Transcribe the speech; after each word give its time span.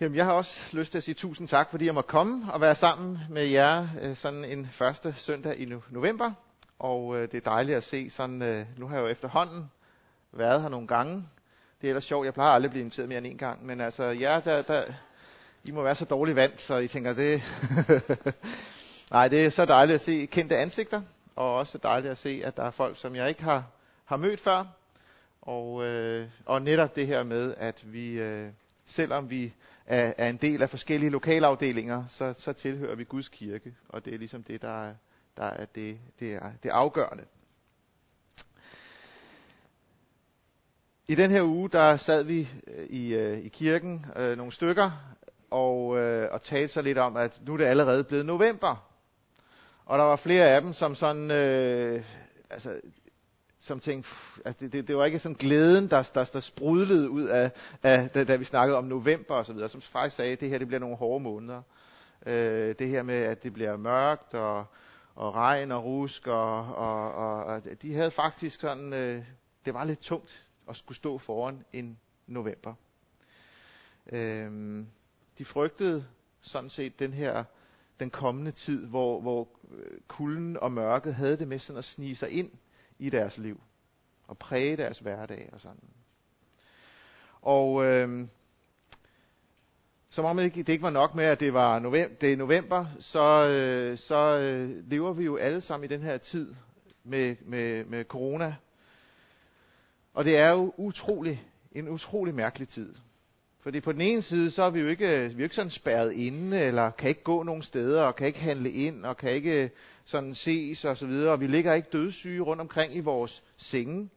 Jamen, 0.00 0.16
jeg 0.16 0.24
har 0.24 0.32
også 0.32 0.76
lyst 0.76 0.90
til 0.90 0.98
at 0.98 1.04
sige 1.04 1.14
tusind 1.14 1.48
tak, 1.48 1.70
fordi 1.70 1.86
jeg 1.86 1.94
må 1.94 2.02
komme 2.02 2.52
og 2.52 2.60
være 2.60 2.74
sammen 2.74 3.18
med 3.30 3.44
jer 3.44 3.88
øh, 4.02 4.16
sådan 4.16 4.44
en 4.44 4.68
første 4.72 5.14
søndag 5.18 5.60
i 5.60 5.72
november. 5.90 6.32
Og 6.78 7.16
øh, 7.16 7.22
det 7.22 7.34
er 7.34 7.50
dejligt 7.50 7.76
at 7.76 7.84
se 7.84 8.10
sådan, 8.10 8.42
øh, 8.42 8.66
nu 8.78 8.88
har 8.88 8.96
jeg 8.96 9.02
jo 9.02 9.08
efterhånden 9.08 9.70
været 10.32 10.62
her 10.62 10.68
nogle 10.68 10.86
gange. 10.86 11.14
Det 11.80 11.86
er 11.86 11.90
ellers 11.90 12.04
sjovt, 12.04 12.24
jeg 12.24 12.34
plejer 12.34 12.50
aldrig 12.50 12.68
at 12.68 12.70
blive 12.70 12.80
inviteret 12.80 13.08
mere 13.08 13.18
end 13.18 13.26
en 13.26 13.38
gang. 13.38 13.66
Men 13.66 13.80
altså, 13.80 14.04
ja, 14.04 14.40
der, 14.44 14.62
der, 14.62 14.84
I 15.64 15.70
må 15.70 15.82
være 15.82 15.94
så 15.94 16.04
dårligt 16.04 16.36
vant, 16.36 16.60
så 16.60 16.76
I 16.76 16.88
tænker, 16.88 17.12
det... 17.12 17.42
Nej, 19.10 19.28
det 19.28 19.46
er 19.46 19.50
så 19.50 19.64
dejligt 19.64 19.94
at 19.94 20.00
se 20.00 20.26
kendte 20.26 20.56
ansigter, 20.56 21.02
og 21.36 21.54
også 21.54 21.78
dejligt 21.78 22.10
at 22.12 22.18
se, 22.18 22.40
at 22.44 22.56
der 22.56 22.62
er 22.64 22.70
folk, 22.70 22.96
som 22.98 23.16
jeg 23.16 23.28
ikke 23.28 23.42
har, 23.42 23.64
har 24.04 24.16
mødt 24.16 24.40
før. 24.40 24.64
Og, 25.42 25.84
øh, 25.84 26.28
og 26.46 26.62
netop 26.62 26.96
det 26.96 27.06
her 27.06 27.22
med, 27.22 27.54
at 27.58 27.92
vi, 27.92 28.08
øh, 28.10 28.48
selvom 28.86 29.30
vi 29.30 29.52
er, 29.86 30.12
er 30.18 30.28
en 30.28 30.36
del 30.36 30.62
af 30.62 30.70
forskellige 30.70 31.10
lokalafdelinger, 31.10 32.04
så, 32.08 32.34
så 32.38 32.52
tilhører 32.52 32.94
vi 32.94 33.04
Guds 33.04 33.28
kirke, 33.28 33.74
og 33.88 34.04
det 34.04 34.14
er 34.14 34.18
ligesom 34.18 34.42
det, 34.42 34.62
der 34.62 34.84
er, 34.88 34.94
der 35.36 35.44
er 35.44 35.64
det, 35.64 35.98
det, 36.20 36.34
er, 36.34 36.50
det 36.62 36.68
afgørende. 36.68 37.24
I 41.08 41.14
den 41.14 41.30
her 41.30 41.42
uge, 41.42 41.68
der 41.68 41.96
sad 41.96 42.22
vi 42.22 42.48
øh, 42.66 42.86
i, 42.86 43.14
øh, 43.14 43.38
i 43.38 43.48
kirken 43.48 44.06
øh, 44.16 44.36
nogle 44.36 44.52
stykker, 44.52 45.16
og, 45.50 45.98
øh, 45.98 46.28
og 46.32 46.42
talte 46.42 46.72
så 46.72 46.82
lidt 46.82 46.98
om, 46.98 47.16
at 47.16 47.40
nu 47.46 47.52
er 47.52 47.56
det 47.56 47.64
allerede 47.64 48.04
blevet 48.04 48.26
november. 48.26 48.90
Og 49.84 49.98
der 49.98 50.04
var 50.04 50.16
flere 50.16 50.44
af 50.48 50.62
dem, 50.62 50.72
som 50.72 50.94
sådan, 50.94 51.30
øh, 51.30 52.04
altså, 52.50 52.80
som 53.66 53.80
tænkte, 53.80 54.10
at 54.36 54.46
altså, 54.46 54.64
det, 54.64 54.72
det, 54.72 54.88
det 54.88 54.96
var 54.96 55.04
ikke 55.04 55.18
sådan 55.18 55.36
glæden, 55.36 55.90
der, 55.90 56.10
der, 56.14 56.24
der 56.24 56.40
sprudlede 56.40 57.10
ud 57.10 57.22
af, 57.22 57.50
af 57.82 58.10
da, 58.10 58.24
da 58.24 58.36
vi 58.36 58.44
snakkede 58.44 58.78
om 58.78 58.84
november 58.84 59.34
og 59.34 59.46
så 59.46 59.52
videre, 59.52 59.68
som 59.68 59.80
faktisk 59.80 60.16
sagde, 60.16 60.32
at 60.32 60.40
det 60.40 60.48
her 60.48 60.58
det 60.58 60.66
bliver 60.66 60.80
nogle 60.80 60.96
hårde 60.96 61.22
måneder. 61.22 61.62
Øh, 62.26 62.74
det 62.78 62.88
her 62.88 63.02
med, 63.02 63.14
at 63.14 63.42
det 63.42 63.52
bliver 63.52 63.76
mørkt 63.76 64.34
og, 64.34 64.64
og 65.14 65.34
regn 65.34 65.72
og 65.72 65.84
rusk, 65.84 66.26
og, 66.26 66.74
og, 66.74 67.12
og, 67.12 67.44
og 67.44 67.62
de 67.82 67.94
havde 67.94 68.10
faktisk 68.10 68.60
sådan, 68.60 68.92
øh, 68.92 69.24
det 69.64 69.74
var 69.74 69.84
lidt 69.84 70.00
tungt 70.00 70.46
at 70.68 70.76
skulle 70.76 70.96
stå 70.96 71.18
foran 71.18 71.64
en 71.72 71.98
november. 72.26 72.74
Øh, 74.12 74.84
de 75.38 75.44
frygtede 75.44 76.06
sådan 76.40 76.70
set 76.70 76.98
den 76.98 77.12
her 77.12 77.44
den 78.00 78.10
kommende 78.10 78.50
tid, 78.50 78.86
hvor, 78.86 79.20
hvor 79.20 79.48
øh, 79.74 79.98
kulden 80.08 80.56
og 80.56 80.72
mørket 80.72 81.14
havde 81.14 81.36
det 81.36 81.48
med 81.48 81.58
sådan 81.58 81.78
at 81.78 81.84
snige 81.84 82.16
sig 82.16 82.30
ind 82.30 82.50
i 82.98 83.10
deres 83.10 83.38
liv 83.38 83.60
og 84.26 84.38
præge 84.38 84.76
deres 84.76 84.98
hverdag 84.98 85.50
og 85.52 85.60
sådan. 85.60 85.88
Og 87.42 87.84
øh, 87.84 88.26
som 90.10 90.24
om 90.24 90.36
det 90.36 90.44
ikke, 90.44 90.62
det 90.62 90.68
ikke 90.68 90.82
var 90.82 90.90
nok 90.90 91.14
med, 91.14 91.24
at 91.24 91.40
det 91.40 91.54
var 91.54 91.78
november, 91.78 92.14
det 92.20 92.32
er 92.32 92.36
november, 92.36 92.86
så, 93.00 93.48
øh, 93.48 93.98
så 93.98 94.38
øh, 94.38 94.90
lever 94.90 95.12
vi 95.12 95.24
jo 95.24 95.36
alle 95.36 95.60
sammen 95.60 95.90
i 95.90 95.94
den 95.94 96.02
her 96.02 96.18
tid 96.18 96.54
med, 97.04 97.36
med, 97.40 97.84
med 97.84 98.04
corona. 98.04 98.56
Og 100.14 100.24
det 100.24 100.36
er 100.36 100.50
jo 100.50 100.74
utrolig, 100.76 101.44
en 101.72 101.88
utrolig 101.88 102.34
mærkelig 102.34 102.68
tid. 102.68 102.94
Fordi 103.60 103.80
på 103.80 103.92
den 103.92 104.00
ene 104.00 104.22
side, 104.22 104.50
så 104.50 104.62
er 104.62 104.70
vi 104.70 104.80
jo 104.80 104.86
ikke, 104.86 105.06
øh, 105.06 105.22
vi 105.22 105.32
er 105.34 105.38
jo 105.38 105.42
ikke 105.42 105.54
sådan 105.54 105.70
spærret 105.70 106.12
inde, 106.12 106.60
eller 106.60 106.90
kan 106.90 107.08
ikke 107.08 107.22
gå 107.22 107.42
nogen 107.42 107.62
steder, 107.62 108.02
og 108.02 108.16
kan 108.16 108.26
ikke 108.26 108.38
handle 108.38 108.70
ind, 108.70 109.04
og 109.04 109.16
kan 109.16 109.30
ikke 109.30 109.64
øh, 109.64 109.70
sådan 110.04 110.34
ses 110.34 110.84
og 110.84 110.98
så 110.98 111.06
videre. 111.06 111.32
Og 111.32 111.40
vi 111.40 111.46
ligger 111.46 111.74
ikke 111.74 111.88
dødssyge 111.92 112.40
rundt 112.40 112.60
omkring 112.60 112.96
i 112.96 113.00
vores 113.00 113.42
senge. 113.56 114.10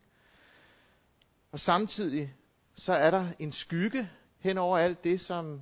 Og 1.52 1.60
samtidig, 1.60 2.36
så 2.76 2.94
er 2.94 3.12
der 3.12 3.28
en 3.40 3.52
skygge 3.52 4.10
hen 4.40 4.58
over 4.58 4.78
alt 4.78 5.04
det, 5.04 5.22
som, 5.22 5.62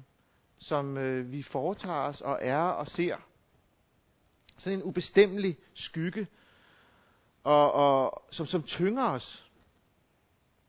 som 0.60 0.98
øh, 0.98 1.32
vi 1.32 1.44
foretager 1.44 2.00
os 2.00 2.22
og 2.22 2.40
er 2.42 2.58
og 2.58 2.88
ser. 2.88 3.16
Sådan 4.58 4.80
en 4.80 4.84
ubestemmelig 4.84 5.58
skygge, 5.74 6.28
og, 7.44 7.72
og, 7.74 8.24
som, 8.32 8.46
som 8.46 8.64
tynger 8.64 9.10
os. 9.10 9.50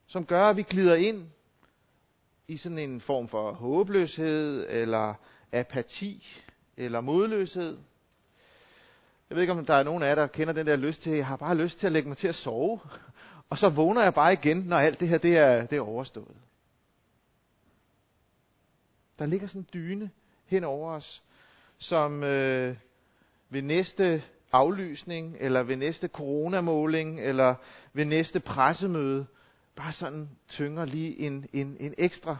Som 0.06 0.26
gør, 0.26 0.44
at 0.44 0.56
vi 0.56 0.62
glider 0.62 0.94
ind 0.94 1.30
i 2.48 2.56
sådan 2.56 2.78
en 2.78 3.00
form 3.00 3.28
for 3.28 3.52
håbløshed, 3.52 4.66
eller 4.68 5.14
apati, 5.52 6.42
eller 6.76 7.00
modløshed. 7.00 7.78
Jeg 9.30 9.36
ved 9.36 9.42
ikke, 9.42 9.52
om 9.52 9.66
der 9.66 9.74
er 9.74 9.82
nogen 9.82 10.02
af 10.02 10.08
jer, 10.08 10.14
der 10.14 10.26
kender 10.26 10.52
den 10.52 10.66
der 10.66 10.76
lyst 10.76 11.02
til, 11.02 11.12
jeg 11.12 11.26
har 11.26 11.36
bare 11.36 11.56
lyst 11.56 11.78
til 11.78 11.86
at 11.86 11.92
lægge 11.92 12.08
mig 12.08 12.16
til 12.16 12.28
at 12.28 12.34
sove, 12.34 12.80
og 13.50 13.58
så 13.58 13.68
vågner 13.68 14.02
jeg 14.02 14.14
bare 14.14 14.32
igen, 14.32 14.56
når 14.56 14.76
alt 14.76 15.00
det 15.00 15.08
her 15.08 15.18
det 15.18 15.36
er, 15.36 15.66
det 15.66 15.78
er 15.78 15.82
overstået. 15.82 16.36
Der 19.18 19.26
ligger 19.26 19.46
sådan 19.46 19.60
en 19.60 19.68
dyne 19.72 20.10
hen 20.46 20.64
over 20.64 20.92
os, 20.92 21.22
som 21.78 22.22
øh, 22.22 22.76
ved 23.48 23.62
næste 23.62 24.22
aflysning, 24.52 25.36
eller 25.40 25.62
ved 25.62 25.76
næste 25.76 26.08
coronamåling, 26.08 27.20
eller 27.20 27.54
ved 27.92 28.04
næste 28.04 28.40
pressemøde, 28.40 29.26
bare 29.76 29.92
sådan 29.92 30.28
tynger 30.48 30.84
lige 30.84 31.18
en, 31.18 31.48
en, 31.52 31.76
en, 31.80 31.94
ekstra, 31.98 32.36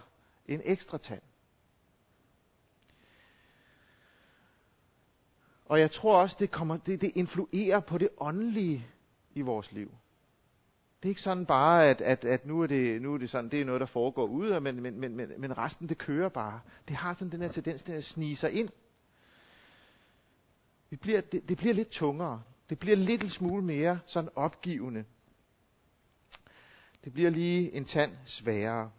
en 0.46 0.60
ekstra 0.64 0.98
tand. 0.98 1.22
Og 5.64 5.80
jeg 5.80 5.90
tror 5.90 6.20
også, 6.20 6.36
det, 6.38 6.50
kommer, 6.50 6.76
det, 6.76 7.00
det 7.00 7.12
influerer 7.14 7.80
på 7.80 7.98
det 7.98 8.08
åndelige 8.18 8.86
i 9.34 9.40
vores 9.40 9.72
liv. 9.72 9.92
Det 11.02 11.08
er 11.08 11.10
ikke 11.10 11.20
sådan 11.20 11.46
bare, 11.46 11.90
at, 11.90 12.00
at, 12.00 12.24
at 12.24 12.46
nu, 12.46 12.62
er 12.62 12.66
det, 12.66 13.02
nu 13.02 13.14
er 13.14 13.18
det 13.18 13.30
sådan, 13.30 13.50
det 13.50 13.60
er 13.60 13.64
noget, 13.64 13.80
der 13.80 13.86
foregår 13.86 14.26
ude, 14.26 14.60
men, 14.60 14.82
men, 14.82 15.00
men, 15.00 15.16
men, 15.16 15.28
men 15.38 15.58
resten, 15.58 15.88
det 15.88 15.98
kører 15.98 16.28
bare. 16.28 16.60
Det 16.88 16.96
har 16.96 17.14
sådan 17.14 17.32
den 17.32 17.42
her 17.42 17.48
tendens 17.48 17.82
til 17.82 17.92
at 17.92 18.04
snige 18.04 18.36
sig 18.36 18.52
ind. 18.52 18.68
Vi 20.90 20.96
bliver, 20.96 21.20
det, 21.20 21.48
det 21.48 21.56
bliver 21.56 21.74
lidt 21.74 21.90
tungere. 21.90 22.42
Det 22.70 22.78
bliver 22.78 22.96
lidt 22.96 23.22
en 23.22 23.30
smule 23.30 23.64
mere 23.64 24.00
sådan 24.06 24.30
opgivende. 24.34 25.04
Det 27.04 27.12
bliver 27.12 27.30
lige 27.30 27.72
en 27.72 27.84
tand 27.84 28.12
sværere. 28.24 28.90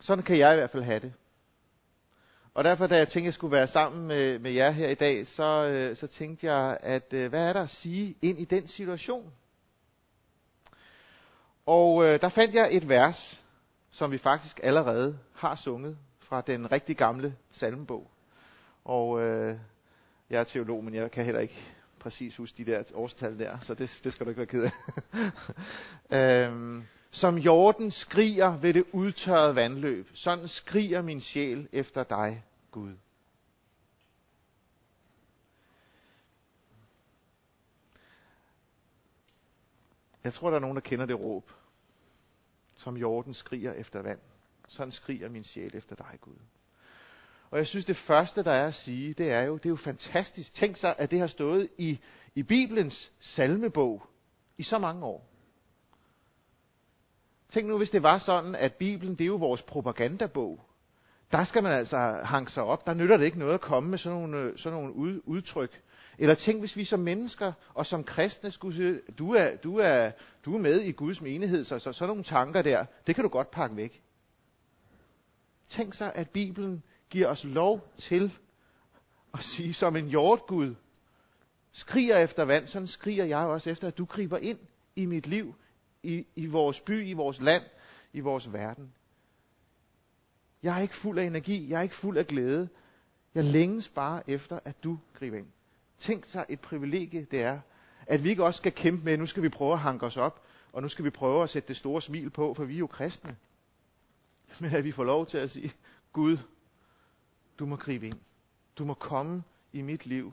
Sådan 0.00 0.24
kan 0.24 0.38
jeg 0.38 0.52
i 0.54 0.56
hvert 0.56 0.70
fald 0.70 0.82
have 0.82 1.00
det. 1.00 1.12
Og 2.54 2.64
derfor, 2.64 2.86
da 2.86 2.96
jeg 2.96 3.08
tænkte, 3.08 3.18
at 3.20 3.24
jeg 3.24 3.34
skulle 3.34 3.52
være 3.52 3.68
sammen 3.68 4.06
med, 4.06 4.38
med 4.38 4.50
jer 4.50 4.70
her 4.70 4.88
i 4.88 4.94
dag, 4.94 5.26
så, 5.26 5.64
øh, 5.64 5.96
så 5.96 6.06
tænkte 6.06 6.52
jeg, 6.52 6.78
at 6.80 7.12
øh, 7.12 7.28
hvad 7.28 7.48
er 7.48 7.52
der 7.52 7.62
at 7.62 7.70
sige 7.70 8.16
ind 8.22 8.38
i 8.38 8.44
den 8.44 8.68
situation? 8.68 9.32
Og 11.70 12.04
øh, 12.04 12.20
der 12.20 12.28
fandt 12.28 12.54
jeg 12.54 12.76
et 12.76 12.88
vers, 12.88 13.42
som 13.90 14.10
vi 14.12 14.18
faktisk 14.18 14.60
allerede 14.62 15.18
har 15.34 15.56
sunget 15.56 15.98
fra 16.18 16.40
den 16.40 16.72
rigtig 16.72 16.96
gamle 16.96 17.36
salmebog. 17.52 18.10
Og 18.84 19.20
øh, 19.20 19.58
jeg 20.30 20.40
er 20.40 20.44
teolog, 20.44 20.84
men 20.84 20.94
jeg 20.94 21.10
kan 21.10 21.24
heller 21.24 21.40
ikke 21.40 21.74
præcis 21.98 22.36
huske 22.36 22.64
de 22.64 22.70
der 22.72 22.82
årstal 22.94 23.38
der, 23.38 23.58
så 23.60 23.74
det, 23.74 24.00
det 24.04 24.12
skal 24.12 24.26
du 24.26 24.30
ikke 24.30 24.38
være 24.38 24.46
ked 24.46 24.70
af. 26.10 26.46
øhm, 26.48 26.84
som 27.10 27.38
jorden 27.38 27.90
skriger 27.90 28.56
ved 28.56 28.74
det 28.74 28.84
udtørrede 28.92 29.56
vandløb, 29.56 30.08
sådan 30.14 30.48
skriger 30.48 31.02
min 31.02 31.20
sjæl 31.20 31.68
efter 31.72 32.04
dig, 32.04 32.44
Gud. 32.70 32.94
Jeg 40.24 40.32
tror, 40.32 40.50
der 40.50 40.56
er 40.56 40.60
nogen, 40.60 40.76
der 40.76 40.82
kender 40.82 41.06
det 41.06 41.20
råb. 41.20 41.50
Som 42.80 42.96
jorden 42.96 43.34
skriger 43.34 43.72
efter 43.72 44.02
vand. 44.02 44.18
Sådan 44.68 44.92
skriger 44.92 45.28
min 45.28 45.44
sjæl 45.44 45.76
efter 45.76 45.96
dig, 45.96 46.18
Gud. 46.20 46.36
Og 47.50 47.58
jeg 47.58 47.66
synes, 47.66 47.84
det 47.84 47.96
første, 47.96 48.42
der 48.44 48.50
er 48.50 48.66
at 48.66 48.74
sige, 48.74 49.14
det 49.14 49.30
er 49.30 49.42
jo, 49.42 49.56
det 49.56 49.66
er 49.66 49.70
jo 49.70 49.76
fantastisk. 49.76 50.54
Tænk 50.54 50.76
sig, 50.76 50.94
at 50.98 51.10
det 51.10 51.20
har 51.20 51.26
stået 51.26 51.68
i, 51.78 52.00
i 52.34 52.42
Bibelens 52.42 53.12
salmebog 53.20 54.06
i 54.58 54.62
så 54.62 54.78
mange 54.78 55.04
år. 55.04 55.26
Tænk 57.48 57.68
nu, 57.68 57.78
hvis 57.78 57.90
det 57.90 58.02
var 58.02 58.18
sådan, 58.18 58.54
at 58.54 58.74
Bibelen, 58.74 59.14
det 59.14 59.24
er 59.24 59.28
jo 59.28 59.36
vores 59.36 59.62
propagandabog. 59.62 60.60
Der 61.32 61.44
skal 61.44 61.62
man 61.62 61.72
altså 61.72 62.20
hanke 62.24 62.52
sig 62.52 62.62
op. 62.62 62.86
Der 62.86 62.94
nytter 62.94 63.16
det 63.16 63.24
ikke 63.24 63.38
noget 63.38 63.54
at 63.54 63.60
komme 63.60 63.90
med 63.90 63.98
sådan 63.98 64.18
nogle, 64.18 64.38
øh, 64.38 64.58
sådan 64.58 64.78
nogle 64.78 64.94
ud, 64.94 65.20
udtryk. 65.24 65.82
Eller 66.20 66.34
tænk, 66.34 66.60
hvis 66.60 66.76
vi 66.76 66.84
som 66.84 67.00
mennesker 67.00 67.52
og 67.74 67.86
som 67.86 68.04
kristne 68.04 68.50
skulle 68.50 68.76
sige, 68.76 69.00
du 69.18 69.32
er, 69.34 69.56
du 69.56 69.78
er, 69.78 70.10
du 70.44 70.54
er 70.54 70.58
med 70.58 70.80
i 70.80 70.92
Guds 70.92 71.20
menighed, 71.20 71.64
så, 71.64 71.78
så 71.78 71.92
sådan 71.92 72.08
nogle 72.08 72.24
tanker 72.24 72.62
der, 72.62 72.84
det 73.06 73.14
kan 73.14 73.24
du 73.24 73.30
godt 73.30 73.50
pakke 73.50 73.76
væk. 73.76 74.02
Tænk 75.68 75.94
så, 75.94 76.12
at 76.14 76.30
Bibelen 76.30 76.82
giver 77.10 77.28
os 77.28 77.44
lov 77.44 77.88
til 77.96 78.32
at 79.34 79.40
sige 79.42 79.74
som 79.74 79.96
en 79.96 80.08
jordgud, 80.08 80.74
skriger 81.72 82.18
efter 82.18 82.42
vand, 82.44 82.66
sådan 82.66 82.88
skriger 82.88 83.24
jeg 83.24 83.38
også 83.46 83.70
efter, 83.70 83.88
at 83.88 83.98
du 83.98 84.04
griber 84.04 84.38
ind 84.38 84.58
i 84.96 85.06
mit 85.06 85.26
liv, 85.26 85.54
i, 86.02 86.26
i 86.34 86.46
vores 86.46 86.80
by, 86.80 87.06
i 87.06 87.12
vores 87.12 87.40
land, 87.40 87.62
i 88.12 88.20
vores 88.20 88.52
verden. 88.52 88.92
Jeg 90.62 90.76
er 90.76 90.80
ikke 90.82 90.96
fuld 90.96 91.18
af 91.18 91.24
energi, 91.24 91.70
jeg 91.70 91.78
er 91.78 91.82
ikke 91.82 91.94
fuld 91.94 92.16
af 92.18 92.26
glæde. 92.26 92.68
Jeg 93.34 93.44
længes 93.44 93.88
bare 93.88 94.30
efter, 94.30 94.58
at 94.64 94.84
du 94.84 94.98
griber 95.14 95.38
ind. 95.38 95.46
Tænk 96.00 96.24
sig 96.24 96.46
et 96.48 96.60
privilegie 96.60 97.26
det 97.30 97.42
er, 97.42 97.60
at 98.06 98.24
vi 98.24 98.30
ikke 98.30 98.44
også 98.44 98.58
skal 98.58 98.72
kæmpe 98.72 99.04
med, 99.04 99.12
at 99.12 99.18
nu 99.18 99.26
skal 99.26 99.42
vi 99.42 99.48
prøve 99.48 99.72
at 99.72 99.78
hanke 99.78 100.06
os 100.06 100.16
op, 100.16 100.42
og 100.72 100.82
nu 100.82 100.88
skal 100.88 101.04
vi 101.04 101.10
prøve 101.10 101.42
at 101.42 101.50
sætte 101.50 101.68
det 101.68 101.76
store 101.76 102.02
smil 102.02 102.30
på, 102.30 102.54
for 102.54 102.64
vi 102.64 102.74
er 102.74 102.78
jo 102.78 102.86
kristne. 102.86 103.36
Men 104.60 104.74
at 104.74 104.84
vi 104.84 104.92
får 104.92 105.04
lov 105.04 105.26
til 105.26 105.38
at 105.38 105.50
sige, 105.50 105.72
Gud, 106.12 106.38
du 107.58 107.66
må 107.66 107.76
gribe 107.76 108.06
ind. 108.06 108.18
Du 108.78 108.84
må 108.84 108.94
komme 108.94 109.42
i 109.72 109.82
mit 109.82 110.06
liv, 110.06 110.32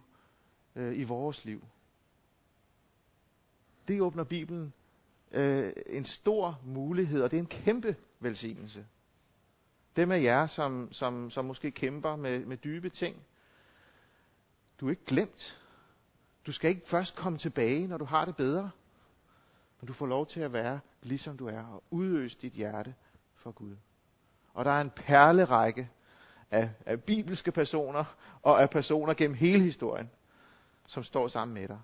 øh, 0.75 0.99
i 0.99 1.03
vores 1.03 1.45
liv. 1.45 1.63
Det 3.87 4.01
åbner 4.01 4.23
Bibelen 4.23 4.73
øh, 5.31 5.73
en 5.85 6.05
stor 6.05 6.59
mulighed, 6.65 7.21
og 7.21 7.31
det 7.31 7.37
er 7.37 7.41
en 7.41 7.47
kæmpe 7.47 7.95
velsignelse. 8.19 8.85
Dem 9.95 10.11
af 10.11 10.21
jer, 10.21 10.47
som, 10.47 10.87
som, 10.91 11.31
som 11.31 11.45
måske 11.45 11.71
kæmper 11.71 12.15
med, 12.15 12.45
med 12.45 12.57
dybe 12.57 12.89
ting, 12.89 13.15
du 14.79 14.85
er 14.85 14.89
ikke 14.89 15.05
glemt. 15.05 15.61
Du 16.45 16.51
skal 16.51 16.69
ikke 16.69 16.87
først 16.87 17.15
komme 17.15 17.37
tilbage, 17.37 17.87
når 17.87 17.97
du 17.97 18.05
har 18.05 18.25
det 18.25 18.35
bedre. 18.35 18.71
Men 19.79 19.87
du 19.87 19.93
får 19.93 20.05
lov 20.05 20.27
til 20.27 20.39
at 20.39 20.53
være 20.53 20.79
ligesom 21.01 21.37
du 21.37 21.47
er, 21.47 21.63
og 21.63 21.83
udøse 21.89 22.37
dit 22.41 22.53
hjerte 22.53 22.95
for 23.35 23.51
Gud. 23.51 23.75
Og 24.53 24.65
der 24.65 24.71
er 24.71 24.81
en 24.81 24.89
perlerække 24.89 25.89
af, 26.51 26.69
af 26.85 27.03
bibelske 27.03 27.51
personer, 27.51 28.03
og 28.41 28.61
af 28.61 28.69
personer 28.69 29.13
gennem 29.13 29.37
hele 29.37 29.63
historien, 29.63 30.09
som 30.87 31.03
står 31.03 31.27
sammen 31.27 31.53
med 31.53 31.67
dig. 31.67 31.79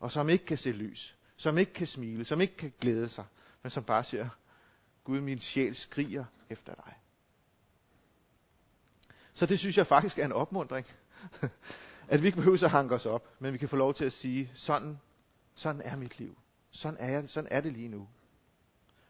Og 0.00 0.12
som 0.12 0.28
ikke 0.28 0.44
kan 0.46 0.58
se 0.58 0.72
lys, 0.72 1.16
som 1.36 1.58
ikke 1.58 1.72
kan 1.72 1.86
smile, 1.86 2.24
som 2.24 2.40
ikke 2.40 2.56
kan 2.56 2.72
glæde 2.80 3.08
sig, 3.08 3.24
men 3.62 3.70
som 3.70 3.84
bare 3.84 4.04
siger, 4.04 4.28
Gud, 5.04 5.20
min 5.20 5.40
sjæl 5.40 5.74
skriger 5.74 6.24
efter 6.50 6.74
dig. 6.74 6.94
Så 9.34 9.46
det 9.46 9.58
synes 9.58 9.76
jeg 9.78 9.86
faktisk 9.86 10.18
er 10.18 10.24
en 10.24 10.32
opmundring. 10.32 10.86
at 12.08 12.22
vi 12.22 12.26
ikke 12.26 12.36
behøver 12.36 12.64
at 12.64 12.70
hanke 12.70 12.94
os 12.94 13.06
op, 13.06 13.28
men 13.38 13.52
vi 13.52 13.58
kan 13.58 13.68
få 13.68 13.76
lov 13.76 13.94
til 13.94 14.04
at 14.04 14.12
sige, 14.12 14.50
sådan, 14.54 14.98
sådan 15.54 15.82
er 15.84 15.96
mit 15.96 16.18
liv. 16.18 16.38
Sådan 16.70 17.00
er, 17.00 17.10
jeg, 17.10 17.24
sådan 17.26 17.48
er 17.50 17.60
det 17.60 17.72
lige 17.72 17.88
nu. 17.88 18.08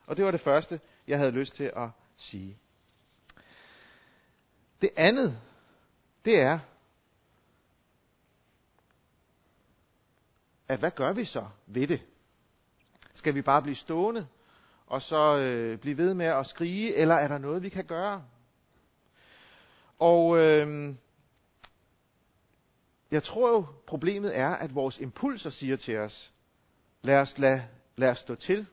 Og 0.07 0.17
det 0.17 0.25
var 0.25 0.31
det 0.31 0.41
første, 0.41 0.81
jeg 1.07 1.19
havde 1.19 1.31
lyst 1.31 1.55
til 1.55 1.73
at 1.77 1.89
sige. 2.17 2.59
Det 4.81 4.91
andet, 4.97 5.41
det 6.25 6.41
er, 6.41 6.59
at 10.69 10.79
hvad 10.79 10.91
gør 10.91 11.13
vi 11.13 11.25
så 11.25 11.47
ved 11.67 11.87
det? 11.87 12.03
Skal 13.15 13.35
vi 13.35 13.43
bare 13.43 13.63
blive 13.63 13.75
stående, 13.75 14.27
og 14.87 15.03
så 15.03 15.39
øh, 15.39 15.79
blive 15.79 15.97
ved 15.97 16.15
med 16.15 16.27
at 16.27 16.47
skrige, 16.47 16.95
eller 16.95 17.15
er 17.15 17.29
der 17.29 17.39
noget, 17.39 17.63
vi 17.63 17.69
kan 17.69 17.85
gøre? 17.85 18.25
Og 19.99 20.39
øh, 20.39 20.95
jeg 23.11 23.23
tror 23.23 23.51
jo, 23.51 23.67
problemet 23.87 24.39
er, 24.39 24.49
at 24.49 24.75
vores 24.75 24.99
impulser 24.99 25.51
siger 25.51 25.77
til 25.77 25.97
os, 25.99 26.33
lad 27.03 27.17
os, 27.17 27.39
lad, 27.39 27.61
lad 27.97 28.11
os 28.11 28.19
stå 28.19 28.35
til. 28.35 28.67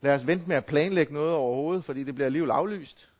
Lad 0.00 0.14
os 0.14 0.26
vente 0.26 0.48
med 0.48 0.56
at 0.56 0.66
planlægge 0.66 1.12
noget 1.14 1.32
overhovedet, 1.34 1.84
fordi 1.84 2.04
det 2.04 2.14
bliver 2.14 2.26
alligevel 2.26 2.50
aflyst. 2.50 3.10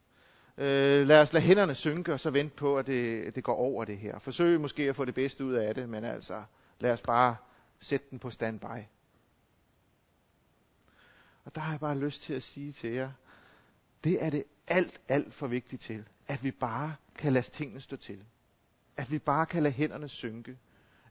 Øh, 0.59 1.07
lad 1.07 1.21
os 1.23 1.33
lade 1.33 1.45
hænderne 1.45 1.75
synke, 1.75 2.13
og 2.13 2.21
så 2.21 2.31
vente 2.31 2.57
på, 2.57 2.77
at 2.77 2.87
det, 2.87 3.35
det 3.35 3.45
går 3.45 3.55
over 3.55 3.85
det 3.85 3.99
her. 3.99 4.19
Forsøg 4.19 4.61
måske 4.61 4.83
at 4.83 4.97
få 4.97 5.05
det 5.05 5.15
bedste 5.15 5.45
ud 5.45 5.55
af 5.55 5.75
det, 5.75 5.89
men 5.89 6.05
altså, 6.05 6.43
lad 6.81 6.93
os 6.93 7.03
bare 7.03 7.37
sætte 7.81 8.07
den 8.11 8.19
på 8.19 8.31
standby. 8.31 8.83
Og 11.45 11.55
der 11.55 11.61
har 11.61 11.73
jeg 11.73 11.81
bare 11.81 11.99
lyst 11.99 12.23
til 12.23 12.35
at 12.35 12.43
sige 12.43 12.73
til 12.73 12.91
jer, 12.91 13.11
det 14.05 14.25
er 14.25 14.31
det 14.31 14.45
alt, 14.67 15.01
alt 15.09 15.35
for 15.35 15.47
vigtigt 15.47 15.83
til, 15.83 16.05
at 16.27 16.45
vi 16.45 16.51
bare 16.51 16.95
kan 17.19 17.33
lade 17.33 17.51
tingene 17.51 17.81
stå 17.81 17.97
til. 17.97 18.25
At 18.97 19.11
vi 19.13 19.19
bare 19.19 19.47
kan 19.47 19.63
lade 19.63 19.75
hænderne 19.75 20.09
synke. 20.09 20.59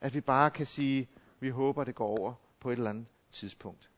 At 0.02 0.14
vi 0.14 0.22
bare 0.22 0.52
kan 0.52 0.66
sige, 0.66 1.08
vi 1.40 1.50
håber, 1.50 1.84
det 1.84 1.96
går 1.96 2.20
over 2.20 2.34
på 2.60 2.70
et 2.70 2.78
eller 2.78 2.90
andet 2.90 3.06
tidspunkt. 3.32 3.90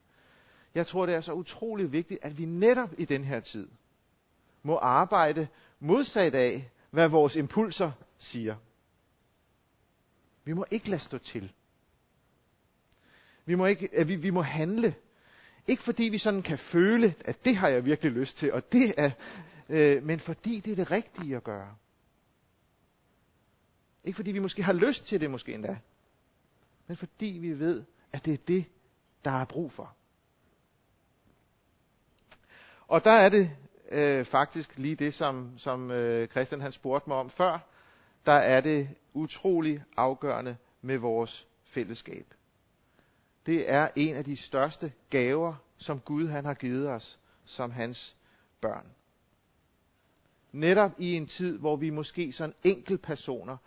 Jeg 0.75 0.87
tror, 0.87 1.05
det 1.05 1.15
er 1.15 1.21
så 1.21 1.33
utrolig 1.33 1.91
vigtigt, 1.91 2.19
at 2.23 2.37
vi 2.37 2.45
netop 2.45 2.89
i 2.97 3.05
den 3.05 3.23
her 3.23 3.39
tid 3.39 3.67
må 4.63 4.77
arbejde 4.77 5.47
modsat 5.79 6.35
af, 6.35 6.69
hvad 6.91 7.07
vores 7.09 7.35
impulser 7.35 7.91
siger. 8.17 8.55
Vi 10.43 10.53
må 10.53 10.65
ikke 10.71 10.89
lade 10.89 11.01
stå 11.01 11.17
til. 11.17 11.51
Vi 13.45 13.55
må, 13.55 13.65
ikke, 13.65 14.05
vi, 14.07 14.15
vi 14.15 14.29
må 14.29 14.41
handle. 14.41 14.95
Ikke 15.67 15.83
fordi 15.83 16.03
vi 16.03 16.17
sådan 16.17 16.41
kan 16.41 16.57
føle, 16.59 17.15
at 17.25 17.45
det 17.45 17.55
har 17.55 17.67
jeg 17.67 17.85
virkelig 17.85 18.11
lyst 18.11 18.37
til, 18.37 18.53
og 18.53 18.71
det 18.71 18.93
er, 18.97 19.11
øh, 19.69 20.03
men 20.03 20.19
fordi 20.19 20.59
det 20.59 20.71
er 20.71 20.75
det 20.75 20.91
rigtige 20.91 21.35
at 21.35 21.43
gøre. 21.43 21.75
Ikke 24.07 24.15
fordi 24.15 24.31
vi 24.31 24.39
måske 24.39 24.63
har 24.63 24.73
lyst 24.73 25.05
til 25.05 25.21
det 25.21 25.31
måske 25.31 25.53
endda, 25.53 25.77
men 26.87 26.97
fordi 26.97 27.25
vi 27.25 27.59
ved, 27.59 27.83
at 28.11 28.25
det 28.25 28.33
er 28.33 28.37
det, 28.47 28.65
der 29.25 29.31
er 29.31 29.45
brug 29.45 29.71
for. 29.71 29.95
Og 32.87 33.03
der 33.03 33.11
er 33.11 33.29
det 33.29 33.51
øh, 33.89 34.25
faktisk 34.25 34.77
lige 34.77 34.95
det, 34.95 35.13
som, 35.13 35.51
som 35.57 35.91
øh, 35.91 36.27
Christian 36.27 36.61
han 36.61 36.71
spurgte 36.71 37.09
mig 37.09 37.17
om 37.17 37.29
før. 37.29 37.59
Der 38.25 38.31
er 38.33 38.61
det 38.61 38.89
utrolig 39.13 39.83
afgørende 39.97 40.57
med 40.81 40.97
vores 40.97 41.47
fællesskab. 41.63 42.33
Det 43.45 43.71
er 43.71 43.87
en 43.95 44.15
af 44.15 44.25
de 44.25 44.37
største 44.37 44.93
gaver, 45.09 45.55
som 45.77 45.99
Gud 45.99 46.27
han 46.27 46.45
har 46.45 46.53
givet 46.53 46.89
os 46.89 47.19
som 47.45 47.71
hans 47.71 48.15
børn. 48.61 48.87
Netop 50.51 50.91
i 50.97 51.15
en 51.15 51.27
tid, 51.27 51.57
hvor 51.57 51.75
vi 51.75 51.89
måske 51.89 52.31
som 52.31 52.53
enkel 52.63 52.97
personer 52.97 53.57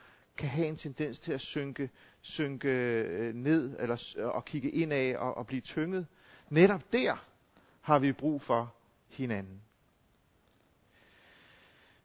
kan 0.41 0.49
have 0.49 0.69
en 0.69 0.77
tendens 0.77 1.21
til 1.21 1.33
at 1.33 1.41
synke, 1.41 1.91
synke 2.21 2.69
øh, 2.69 3.35
ned 3.35 3.77
eller, 3.79 4.15
øh, 4.17 4.27
og 4.27 4.45
kigge 4.45 4.71
indad 4.71 5.17
og, 5.17 5.37
og 5.37 5.47
blive 5.47 5.61
tynget. 5.61 6.07
Netop 6.49 6.93
der 6.93 7.25
har 7.81 7.99
vi 7.99 8.13
brug 8.13 8.43
for 8.43 8.75
hinanden. 9.09 9.63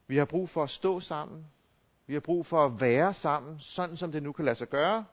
Vi 0.07 0.17
har 0.17 0.25
brug 0.25 0.49
for 0.49 0.63
at 0.63 0.69
stå 0.69 0.99
sammen. 0.99 1.45
Vi 2.07 2.13
har 2.13 2.19
brug 2.19 2.45
for 2.45 2.65
at 2.65 2.81
være 2.81 3.13
sammen, 3.13 3.59
sådan 3.59 3.97
som 3.97 4.11
det 4.11 4.23
nu 4.23 4.31
kan 4.31 4.45
lade 4.45 4.55
sig 4.55 4.69
gøre. 4.69 5.05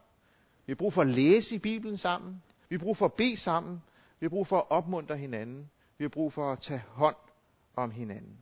Vi 0.67 0.71
har 0.71 0.77
brug 0.77 0.93
for 0.93 1.03
at 1.03 1.09
læse 1.09 1.55
i 1.55 1.59
Bibelen 1.59 1.97
sammen. 1.97 2.43
Vi 2.69 2.77
har 2.77 2.81
brug 2.81 2.97
for 2.97 3.05
at 3.07 3.13
bede 3.13 3.37
sammen. 3.37 3.83
Vi 4.21 4.25
har 4.25 4.29
brug 4.31 4.47
for 4.47 4.59
at 4.59 4.71
opmuntre 4.71 5.17
hinanden. 5.17 5.71
Vi 5.99 6.05
har 6.05 6.09
brug 6.09 6.33
for 6.33 6.53
at 6.53 6.59
tage 6.59 6.83
hånd 6.89 7.17
om 7.77 7.91
hinanden. 7.91 8.39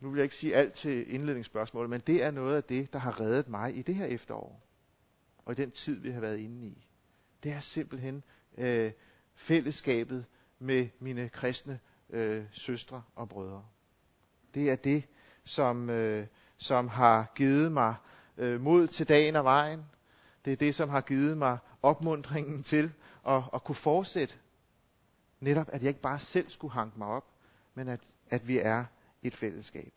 Nu 0.00 0.10
vil 0.10 0.18
jeg 0.18 0.24
ikke 0.24 0.34
sige 0.34 0.54
alt 0.54 0.74
til 0.74 1.14
indledningsspørgsmålet, 1.14 1.90
men 1.90 2.00
det 2.00 2.22
er 2.22 2.30
noget 2.30 2.56
af 2.56 2.64
det, 2.64 2.92
der 2.92 2.98
har 2.98 3.20
reddet 3.20 3.48
mig 3.48 3.76
i 3.76 3.82
det 3.82 3.94
her 3.94 4.06
efterår. 4.06 4.60
Og 5.44 5.52
i 5.52 5.56
den 5.56 5.70
tid, 5.70 6.00
vi 6.00 6.10
har 6.10 6.20
været 6.20 6.38
inde 6.38 6.66
i. 6.66 6.86
Det 7.42 7.52
er 7.52 7.60
simpelthen 7.60 8.22
øh, 8.58 8.92
fællesskabet 9.34 10.24
med 10.58 10.88
mine 10.98 11.28
kristne 11.28 11.80
øh, 12.10 12.44
søstre 12.52 13.02
og 13.14 13.28
brødre. 13.28 13.64
Det 14.54 14.70
er 14.70 14.76
det, 14.76 15.04
som, 15.44 15.90
øh, 15.90 16.26
som 16.56 16.88
har 16.88 17.32
givet 17.34 17.72
mig 17.72 17.94
øh, 18.36 18.60
mod 18.60 18.86
til 18.86 19.08
dagen 19.08 19.36
og 19.36 19.44
vejen. 19.44 19.84
Det 20.44 20.52
er 20.52 20.56
det, 20.56 20.74
som 20.74 20.88
har 20.88 21.00
givet 21.00 21.38
mig 21.38 21.58
opmundringen 21.82 22.62
til 22.62 22.92
at, 23.28 23.42
at 23.54 23.64
kunne 23.64 23.74
fortsætte. 23.74 24.34
Netop, 25.40 25.68
at 25.72 25.82
jeg 25.82 25.88
ikke 25.88 26.00
bare 26.00 26.20
selv 26.20 26.50
skulle 26.50 26.72
hanke 26.72 26.98
mig 26.98 27.08
op, 27.08 27.24
men 27.74 27.88
at, 27.88 28.00
at 28.30 28.48
vi 28.48 28.58
er 28.58 28.84
et 29.22 29.34
fællesskab. 29.34 29.92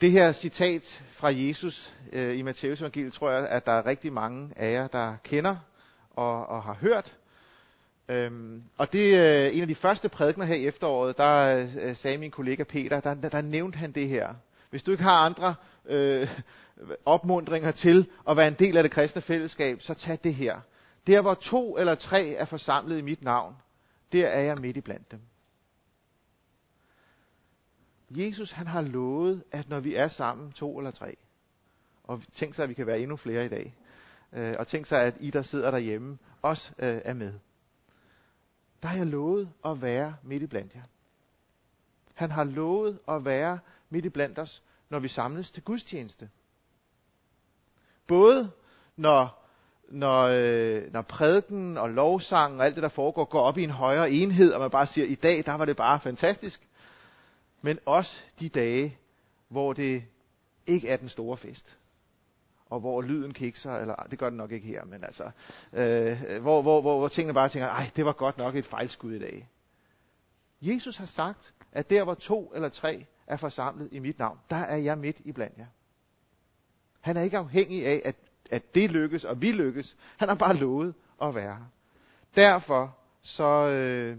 Det 0.00 0.10
her 0.10 0.32
citat 0.32 1.02
fra 1.12 1.28
Jesus 1.34 1.94
øh, 2.12 2.38
i 2.38 2.42
Matteus 2.42 2.80
evangeliet 2.80 3.12
tror 3.12 3.30
jeg, 3.30 3.48
at 3.48 3.66
der 3.66 3.72
er 3.72 3.86
rigtig 3.86 4.12
mange 4.12 4.50
af 4.56 4.72
jer, 4.72 4.86
der 4.86 5.16
kender 5.24 5.56
og, 6.10 6.46
og 6.46 6.62
har 6.62 6.74
hørt. 6.74 7.16
Øhm, 8.08 8.62
og 8.76 8.92
det 8.92 9.16
er 9.16 9.46
øh, 9.48 9.56
en 9.56 9.62
af 9.62 9.68
de 9.68 9.74
første 9.74 10.08
prædikner 10.08 10.44
her 10.44 10.54
i 10.54 10.66
efteråret, 10.66 11.18
der 11.18 11.66
øh, 11.82 11.96
sagde 11.96 12.18
min 12.18 12.30
kollega 12.30 12.64
Peter, 12.64 13.00
der, 13.00 13.14
der, 13.14 13.28
der 13.28 13.42
nævnte 13.42 13.76
han 13.78 13.92
det 13.92 14.08
her. 14.08 14.34
Hvis 14.70 14.82
du 14.82 14.90
ikke 14.90 15.02
har 15.02 15.16
andre 15.24 15.54
øh, 15.86 16.28
opmundringer 17.04 17.70
til 17.70 18.06
at 18.28 18.36
være 18.36 18.48
en 18.48 18.54
del 18.58 18.76
af 18.76 18.82
det 18.82 18.92
kristne 18.92 19.22
fællesskab, 19.22 19.82
så 19.82 19.94
tag 19.94 20.18
det 20.24 20.34
her. 20.34 20.60
Der 21.06 21.20
hvor 21.20 21.34
to 21.34 21.78
eller 21.78 21.94
tre 21.94 22.28
er 22.28 22.44
forsamlet 22.44 22.98
i 22.98 23.02
mit 23.02 23.22
navn, 23.22 23.54
der 24.12 24.26
er 24.26 24.40
jeg 24.40 24.56
midt 24.58 24.76
i 24.76 24.80
blandt 24.80 25.10
dem. 25.10 25.20
Jesus 28.10 28.50
han 28.50 28.66
har 28.66 28.82
lovet, 28.82 29.42
at 29.52 29.68
når 29.68 29.80
vi 29.80 29.94
er 29.94 30.08
sammen, 30.08 30.52
to 30.52 30.78
eller 30.78 30.90
tre, 30.90 31.16
og 32.04 32.22
tænk 32.32 32.54
sig, 32.54 32.62
at 32.62 32.68
vi 32.68 32.74
kan 32.74 32.86
være 32.86 33.00
endnu 33.00 33.16
flere 33.16 33.46
i 33.46 33.48
dag, 33.48 33.74
øh, 34.32 34.54
og 34.58 34.66
tænk 34.66 34.86
sig, 34.86 35.02
at 35.02 35.14
I, 35.20 35.30
der 35.30 35.42
sidder 35.42 35.70
derhjemme, 35.70 36.18
også 36.42 36.72
øh, 36.78 37.00
er 37.04 37.14
med. 37.14 37.34
Der 38.82 38.88
har 38.88 38.96
jeg 38.96 39.06
lovet 39.06 39.50
at 39.64 39.82
være 39.82 40.16
midt 40.22 40.42
i 40.42 40.46
blandt 40.46 40.74
jer. 40.74 40.82
Han 42.14 42.30
har 42.30 42.44
lovet 42.44 42.98
at 43.08 43.24
være 43.24 43.58
midt 43.90 44.04
i 44.04 44.08
blandt 44.08 44.38
os, 44.38 44.62
når 44.88 44.98
vi 44.98 45.08
samles 45.08 45.50
til 45.50 45.62
gudstjeneste. 45.62 46.30
Både 48.06 48.50
når, 48.96 49.44
når, 49.88 50.22
øh, 50.22 50.92
når 50.92 51.02
prædiken 51.02 51.78
og 51.78 51.90
lovsangen 51.90 52.60
og 52.60 52.66
alt 52.66 52.74
det, 52.74 52.82
der 52.82 52.88
foregår, 52.88 53.24
går 53.24 53.40
op 53.40 53.58
i 53.58 53.62
en 53.62 53.70
højere 53.70 54.10
enhed, 54.10 54.52
og 54.52 54.60
man 54.60 54.70
bare 54.70 54.86
siger, 54.86 55.06
i 55.06 55.14
dag, 55.14 55.42
der 55.46 55.52
var 55.52 55.64
det 55.64 55.76
bare 55.76 56.00
fantastisk 56.00 56.67
men 57.62 57.78
også 57.86 58.16
de 58.40 58.48
dage, 58.48 58.98
hvor 59.48 59.72
det 59.72 60.04
ikke 60.66 60.88
er 60.88 60.96
den 60.96 61.08
store 61.08 61.36
fest. 61.36 61.78
Og 62.66 62.80
hvor 62.80 63.02
lyden 63.02 63.34
kikser, 63.34 63.76
eller 63.76 63.94
ah, 63.94 64.10
det 64.10 64.18
gør 64.18 64.28
den 64.28 64.36
nok 64.36 64.52
ikke 64.52 64.66
her, 64.66 64.84
men 64.84 65.04
altså, 65.04 65.30
øh, 65.72 66.40
hvor, 66.42 66.62
hvor, 66.62 66.80
hvor, 66.80 66.98
hvor 66.98 67.08
tingene 67.08 67.34
bare 67.34 67.48
tænker, 67.48 67.68
ej, 67.68 67.90
det 67.96 68.04
var 68.04 68.12
godt 68.12 68.38
nok 68.38 68.56
et 68.56 68.66
fejlskud 68.66 69.12
i 69.12 69.18
dag. 69.18 69.48
Jesus 70.60 70.96
har 70.96 71.06
sagt, 71.06 71.54
at 71.72 71.90
der 71.90 72.04
hvor 72.04 72.14
to 72.14 72.52
eller 72.54 72.68
tre 72.68 73.06
er 73.26 73.36
forsamlet 73.36 73.88
i 73.92 73.98
mit 73.98 74.18
navn, 74.18 74.38
der 74.50 74.56
er 74.56 74.76
jeg 74.76 74.98
midt 74.98 75.16
i 75.24 75.32
blandt 75.32 75.58
jer. 75.58 75.66
Han 77.00 77.16
er 77.16 77.22
ikke 77.22 77.38
afhængig 77.38 77.86
af, 77.86 78.02
at, 78.04 78.16
at 78.50 78.74
det 78.74 78.90
lykkes, 78.90 79.24
og 79.24 79.42
vi 79.42 79.52
lykkes. 79.52 79.96
Han 80.16 80.28
har 80.28 80.34
bare 80.34 80.56
lovet 80.56 80.94
at 81.22 81.34
være 81.34 81.54
her. 81.54 81.64
Derfor 82.36 82.96
så 83.22 83.68
øh, 83.68 84.18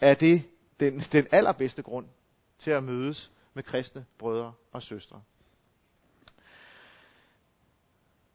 er 0.00 0.14
det 0.14 0.42
den, 0.80 1.00
den 1.00 1.26
allerbedste 1.30 1.82
grund 1.82 2.06
til 2.58 2.70
at 2.70 2.82
mødes 2.84 3.32
med 3.54 3.62
kristne 3.62 4.04
brødre 4.18 4.52
og 4.72 4.82
søstre. 4.82 5.22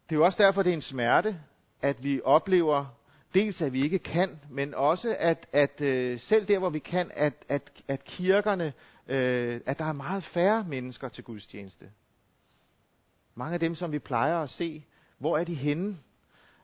Det 0.09 0.15
er 0.15 0.19
jo 0.19 0.25
også 0.25 0.43
derfor, 0.43 0.63
det 0.63 0.69
er 0.69 0.73
en 0.73 0.81
smerte, 0.81 1.39
at 1.81 2.03
vi 2.03 2.21
oplever 2.23 2.85
dels, 3.33 3.61
at 3.61 3.73
vi 3.73 3.81
ikke 3.83 3.99
kan, 3.99 4.39
men 4.49 4.73
også, 4.73 5.15
at, 5.19 5.47
at 5.51 5.81
øh, 5.81 6.19
selv 6.19 6.47
der, 6.47 6.59
hvor 6.59 6.69
vi 6.69 6.79
kan, 6.79 7.11
at, 7.13 7.33
at, 7.49 7.83
at 7.87 8.03
kirkerne, 8.03 8.73
øh, 9.07 9.61
at 9.65 9.79
der 9.79 9.85
er 9.85 9.93
meget 9.93 10.23
færre 10.23 10.65
mennesker 10.69 11.09
til 11.09 11.23
gudstjeneste. 11.23 11.91
Mange 13.35 13.53
af 13.53 13.59
dem, 13.59 13.75
som 13.75 13.91
vi 13.91 13.99
plejer 13.99 14.37
at 14.39 14.49
se, 14.49 14.85
hvor 15.17 15.37
er 15.37 15.43
de 15.43 15.53
henne? 15.55 15.97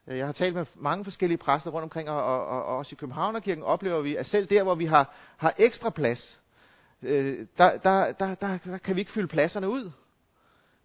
Øh, 0.06 0.18
jeg 0.18 0.26
har 0.26 0.32
talt 0.32 0.54
med 0.54 0.66
mange 0.74 1.04
forskellige 1.04 1.38
præster 1.38 1.70
rundt 1.70 1.84
omkring, 1.84 2.10
og, 2.10 2.24
og, 2.24 2.46
og, 2.46 2.64
og 2.64 2.76
også 2.76 2.94
i 2.94 2.96
Københavnerkirken 3.00 3.64
oplever 3.64 4.00
vi, 4.00 4.16
at 4.16 4.26
selv 4.26 4.46
der, 4.46 4.62
hvor 4.62 4.74
vi 4.74 4.84
har, 4.84 5.14
har 5.36 5.54
ekstra 5.58 5.90
plads, 5.90 6.40
øh, 7.02 7.46
der, 7.58 7.78
der, 7.78 8.12
der, 8.12 8.34
der, 8.34 8.58
der 8.64 8.78
kan 8.78 8.96
vi 8.96 9.00
ikke 9.00 9.12
fylde 9.12 9.28
pladserne 9.28 9.68
ud. 9.68 9.90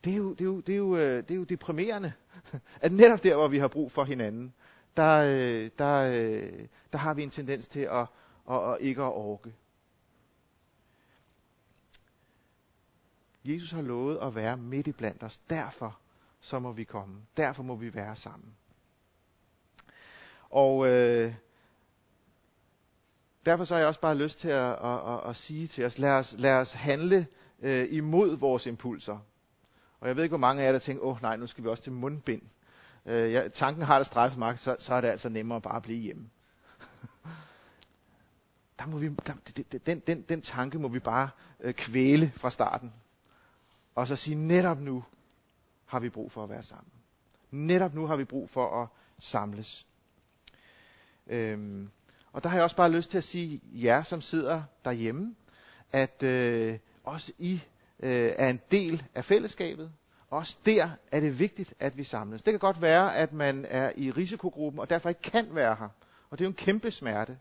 Det 0.04 0.14
er 0.14 0.18
jo, 0.18 0.34
det 0.34 0.42
er 0.42 0.46
jo, 0.46 0.60
det 0.60 0.74
er 0.74 0.78
jo, 0.78 0.96
øh, 0.96 1.24
det 1.24 1.32
er 1.32 1.36
jo 1.36 1.44
deprimerende, 1.44 2.14
at 2.82 2.92
netop 2.92 3.24
der, 3.24 3.36
hvor 3.36 3.48
vi 3.48 3.58
har 3.58 3.68
brug 3.68 3.92
for 3.92 4.04
hinanden, 4.04 4.54
der, 4.98 5.18
øh, 5.18 5.70
der, 5.78 6.12
der 6.92 6.98
har 6.98 7.14
vi 7.14 7.24
en 7.24 7.30
tendens 7.30 7.68
til 7.68 7.80
at, 7.80 8.06
at, 8.52 8.74
at 8.74 8.78
ikke 8.80 9.02
at 9.02 9.14
orke. 9.14 9.54
Jesus 13.46 13.72
har 13.72 13.82
lovet 13.82 14.18
at 14.18 14.36
være 14.36 14.58
midt 14.58 14.88
i 14.88 14.92
blandt 14.92 15.24
os. 15.24 15.38
Derfor 15.38 16.00
så 16.40 16.60
må 16.60 16.72
vi 16.72 16.84
komme. 16.84 17.22
Derfor 17.38 17.64
må 17.64 17.76
vi 17.76 17.94
være 17.94 18.16
sammen. 18.16 18.54
Og 20.50 20.88
øh, 20.88 21.34
derfor 23.46 23.66
så 23.66 23.74
har 23.74 23.80
jeg 23.80 23.88
også 23.88 24.02
bare 24.02 24.16
lyst 24.16 24.40
til 24.40 24.50
at, 24.50 24.72
at, 24.72 25.14
at, 25.14 25.30
at 25.30 25.36
sige 25.36 25.68
til 25.68 25.86
os, 25.86 25.98
lad 25.98 26.12
os, 26.12 26.36
lad 26.38 26.54
os 26.54 26.74
handle 26.74 27.28
øh, 27.60 27.88
imod 27.90 28.38
vores 28.38 28.66
impulser. 28.66 29.18
Og 30.00 30.08
jeg 30.08 30.16
ved 30.16 30.24
ikke, 30.24 30.32
hvor 30.32 30.38
mange 30.38 30.62
af 30.62 30.66
jer, 30.66 30.72
der 30.72 30.80
tænker, 30.80 31.04
åh 31.04 31.16
oh, 31.16 31.22
nej, 31.22 31.36
nu 31.36 31.48
skal 31.48 31.64
vi 31.64 31.70
også 31.70 31.84
til 31.84 31.92
mundbind. 31.92 32.42
Øh, 33.06 33.32
ja, 33.32 33.48
tanken 33.48 33.84
har 33.84 33.98
det 33.98 34.08
strejfet 34.08 34.38
mig, 34.38 34.60
så, 34.60 34.76
så 34.80 34.94
er 34.94 35.02
det 35.02 35.08
altså 35.08 35.30
nemmere 35.30 35.62
bare 35.62 35.76
at 35.76 35.84
blive 35.84 36.00
hjemme. 36.00 36.30
der 38.80 38.86
må 38.86 38.98
vi, 38.98 39.10
der, 39.10 39.34
den, 39.86 40.00
den, 40.00 40.22
den 40.22 40.42
tanke 40.42 40.80
må 40.80 40.88
vi 40.88 41.00
bare 41.00 41.30
øh, 41.60 41.74
kvæle 41.74 42.32
fra 42.36 42.52
starten. 42.52 42.94
Og 43.96 44.08
så 44.08 44.16
sige, 44.16 44.36
netop 44.36 44.80
nu 44.80 45.04
har 45.86 46.00
vi 46.00 46.10
brug 46.10 46.32
for 46.32 46.44
at 46.44 46.50
være 46.50 46.64
sammen. 46.64 46.92
Netop 47.52 47.94
nu 47.94 48.06
har 48.06 48.16
vi 48.16 48.24
brug 48.24 48.50
for 48.50 48.82
at 48.82 48.88
samles. 49.20 49.87
Øhm, 51.30 51.90
og 52.34 52.44
der 52.44 52.50
har 52.50 52.58
jeg 52.58 52.64
også 52.64 52.76
bare 52.76 52.92
lyst 52.92 53.10
til 53.12 53.18
at 53.18 53.24
sige 53.24 53.62
jer, 53.74 54.04
som 54.04 54.22
sidder 54.22 54.64
derhjemme, 54.86 55.36
at 55.92 56.24
øh, 56.24 56.78
også 57.04 57.32
I 57.38 57.62
øh, 58.00 58.32
er 58.36 58.50
en 58.50 58.60
del 58.72 59.04
af 59.16 59.26
fællesskabet. 59.26 59.92
Også 60.30 60.58
der 60.66 60.90
er 61.12 61.20
det 61.20 61.40
vigtigt, 61.40 61.74
at 61.80 61.98
vi 61.98 62.04
samles. 62.04 62.42
Det 62.42 62.52
kan 62.52 62.60
godt 62.60 62.82
være, 62.82 63.16
at 63.16 63.34
man 63.34 63.66
er 63.70 63.92
i 63.96 64.12
risikogruppen, 64.12 64.80
og 64.80 64.90
derfor 64.90 65.10
ikke 65.10 65.22
kan 65.22 65.48
være 65.56 65.76
her. 65.80 65.90
Og 66.30 66.40
det 66.40 66.46
er 66.46 66.48
jo 66.48 66.50
en 66.50 66.56
kæmpe 66.56 66.92
smerte. 66.92 67.38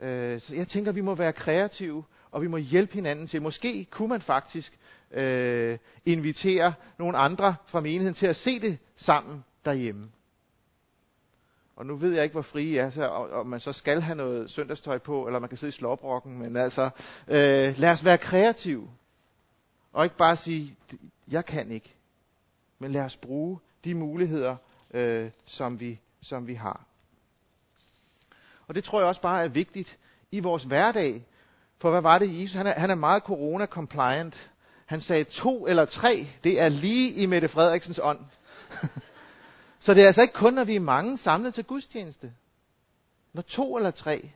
Øh, 0.00 0.40
så 0.40 0.54
jeg 0.54 0.68
tænker, 0.68 0.90
at 0.90 0.96
vi 0.96 1.00
må 1.00 1.14
være 1.14 1.32
kreative, 1.32 2.04
og 2.30 2.42
vi 2.42 2.46
må 2.46 2.56
hjælpe 2.56 2.94
hinanden 2.94 3.26
til. 3.26 3.42
Måske 3.42 3.84
kunne 3.90 4.08
man 4.08 4.20
faktisk 4.20 4.78
øh, 5.10 5.78
invitere 6.04 6.74
nogle 6.98 7.18
andre 7.18 7.54
fra 7.66 7.80
menigheden 7.80 8.14
til 8.14 8.26
at 8.26 8.36
se 8.36 8.60
det 8.60 8.78
sammen 8.96 9.44
derhjemme. 9.64 10.08
Og 11.76 11.86
nu 11.86 11.96
ved 11.96 12.14
jeg 12.14 12.24
ikke, 12.24 12.32
hvor 12.32 12.42
frie 12.42 12.64
I 12.64 12.76
er, 12.76 12.90
så, 12.90 13.06
og, 13.06 13.30
og 13.30 13.46
man 13.46 13.60
så 13.60 13.72
skal 13.72 14.00
have 14.00 14.16
noget 14.16 14.50
søndagstøj 14.50 14.98
på, 14.98 15.26
eller 15.26 15.38
man 15.38 15.48
kan 15.48 15.58
sidde 15.58 15.68
i 15.68 15.72
slåbrokken, 15.72 16.38
men 16.38 16.56
altså, 16.56 16.90
øh, 17.28 17.78
lad 17.78 17.90
os 17.90 18.04
være 18.04 18.18
kreative. 18.18 18.90
Og 19.92 20.04
ikke 20.04 20.16
bare 20.16 20.36
sige, 20.36 20.76
jeg 21.28 21.44
kan 21.44 21.70
ikke. 21.70 21.94
Men 22.78 22.92
lad 22.92 23.02
os 23.02 23.16
bruge 23.16 23.58
de 23.84 23.94
muligheder, 23.94 24.56
øh, 24.94 25.30
som, 25.46 25.80
vi, 25.80 26.00
som 26.22 26.46
vi 26.46 26.54
har. 26.54 26.84
Og 28.68 28.74
det 28.74 28.84
tror 28.84 29.00
jeg 29.00 29.08
også 29.08 29.20
bare 29.20 29.44
er 29.44 29.48
vigtigt 29.48 29.98
i 30.30 30.40
vores 30.40 30.64
hverdag. 30.64 31.24
For 31.78 31.90
hvad 31.90 32.00
var 32.00 32.18
det, 32.18 32.40
Jesus? 32.40 32.54
Han 32.54 32.66
er, 32.66 32.72
han 32.72 32.90
er 32.90 32.94
meget 32.94 33.22
corona-compliant. 33.22 34.50
Han 34.86 35.00
sagde 35.00 35.24
to 35.24 35.66
eller 35.66 35.84
tre, 35.84 36.26
det 36.44 36.60
er 36.60 36.68
lige 36.68 37.12
i 37.12 37.26
Mette 37.26 37.48
Frederiksens 37.48 38.00
ånd. 38.02 38.18
Så 39.78 39.94
det 39.94 40.02
er 40.02 40.06
altså 40.06 40.22
ikke 40.22 40.34
kun, 40.34 40.54
når 40.54 40.64
vi 40.64 40.76
er 40.76 40.80
mange 40.80 41.16
samlet 41.18 41.54
til 41.54 41.64
gudstjeneste. 41.64 42.32
Når 43.32 43.42
to 43.42 43.76
eller 43.76 43.90
tre, 43.90 44.30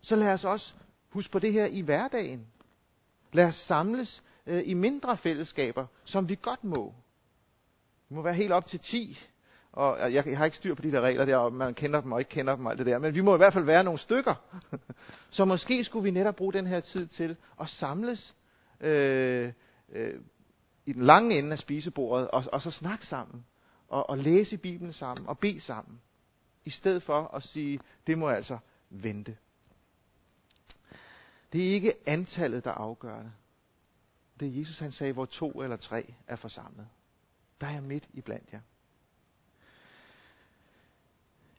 så 0.00 0.16
lad 0.16 0.32
os 0.32 0.44
også 0.44 0.72
huske 1.08 1.32
på 1.32 1.38
det 1.38 1.52
her 1.52 1.66
i 1.66 1.80
hverdagen. 1.80 2.46
Lad 3.32 3.44
os 3.48 3.54
samles 3.56 4.22
øh, 4.46 4.62
i 4.64 4.74
mindre 4.74 5.16
fællesskaber, 5.16 5.86
som 6.04 6.28
vi 6.28 6.38
godt 6.42 6.64
må. 6.64 6.94
Vi 8.08 8.14
må 8.14 8.22
være 8.22 8.34
helt 8.34 8.52
op 8.52 8.66
til 8.66 8.78
10. 8.80 9.18
Og 9.72 9.98
øh, 10.06 10.14
jeg, 10.14 10.26
jeg 10.26 10.38
har 10.38 10.44
ikke 10.44 10.56
styr 10.56 10.74
på 10.74 10.82
de 10.82 10.92
der 10.92 11.00
regler 11.00 11.24
der, 11.24 11.36
og 11.36 11.52
man 11.52 11.74
kender 11.74 12.00
dem 12.00 12.12
og 12.12 12.18
ikke 12.20 12.28
kender 12.28 12.56
dem 12.56 12.66
og 12.66 12.72
alt 12.72 12.78
det 12.78 12.86
der. 12.86 12.98
Men 12.98 13.14
vi 13.14 13.20
må 13.20 13.34
i 13.34 13.36
hvert 13.36 13.52
fald 13.52 13.64
være 13.64 13.84
nogle 13.84 13.98
stykker. 13.98 14.34
så 15.30 15.44
måske 15.44 15.84
skulle 15.84 16.02
vi 16.02 16.10
netop 16.10 16.36
bruge 16.36 16.52
den 16.52 16.66
her 16.66 16.80
tid 16.80 17.06
til 17.06 17.36
at 17.60 17.68
samles 17.68 18.34
øh, 18.80 19.52
øh, 19.92 20.14
i 20.86 20.92
den 20.92 21.02
lange 21.02 21.38
ende 21.38 21.52
af 21.52 21.58
spisebordet, 21.58 22.28
og, 22.28 22.44
og 22.52 22.62
så 22.62 22.70
snakke 22.70 23.06
sammen. 23.06 23.44
Og, 23.88 24.10
og 24.10 24.18
læse 24.18 24.56
Bibelen 24.56 24.92
sammen, 24.92 25.26
og 25.26 25.38
bede 25.38 25.60
sammen. 25.60 26.00
I 26.64 26.70
stedet 26.70 27.02
for 27.02 27.34
at 27.34 27.42
sige, 27.42 27.80
det 28.06 28.18
må 28.18 28.28
altså 28.28 28.58
vente. 28.90 29.36
Det 31.52 31.68
er 31.68 31.74
ikke 31.74 31.94
antallet, 32.06 32.64
der 32.64 32.70
afgør 32.70 33.22
det. 33.22 33.32
Det 34.40 34.48
er 34.48 34.58
Jesus, 34.58 34.78
han 34.78 34.92
sagde, 34.92 35.12
hvor 35.12 35.24
to 35.24 35.50
eller 35.50 35.76
tre 35.76 36.14
er 36.26 36.36
forsamlet. 36.36 36.88
Der 37.60 37.66
er 37.66 37.70
jeg 37.72 37.82
midt 37.82 38.04
i 38.12 38.20
blandt 38.20 38.52
jer. 38.52 38.60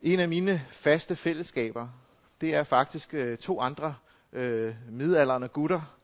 En 0.02 0.20
af 0.20 0.28
mine 0.28 0.66
faste 0.72 1.16
fællesskaber, 1.16 1.90
det 2.42 2.56
er 2.56 2.64
faktisk 2.64 3.14
øh, 3.14 3.38
to 3.38 3.60
andre 3.60 3.96
øh, 4.34 4.76
midalderne 4.90 5.48
gutter, 5.48 5.98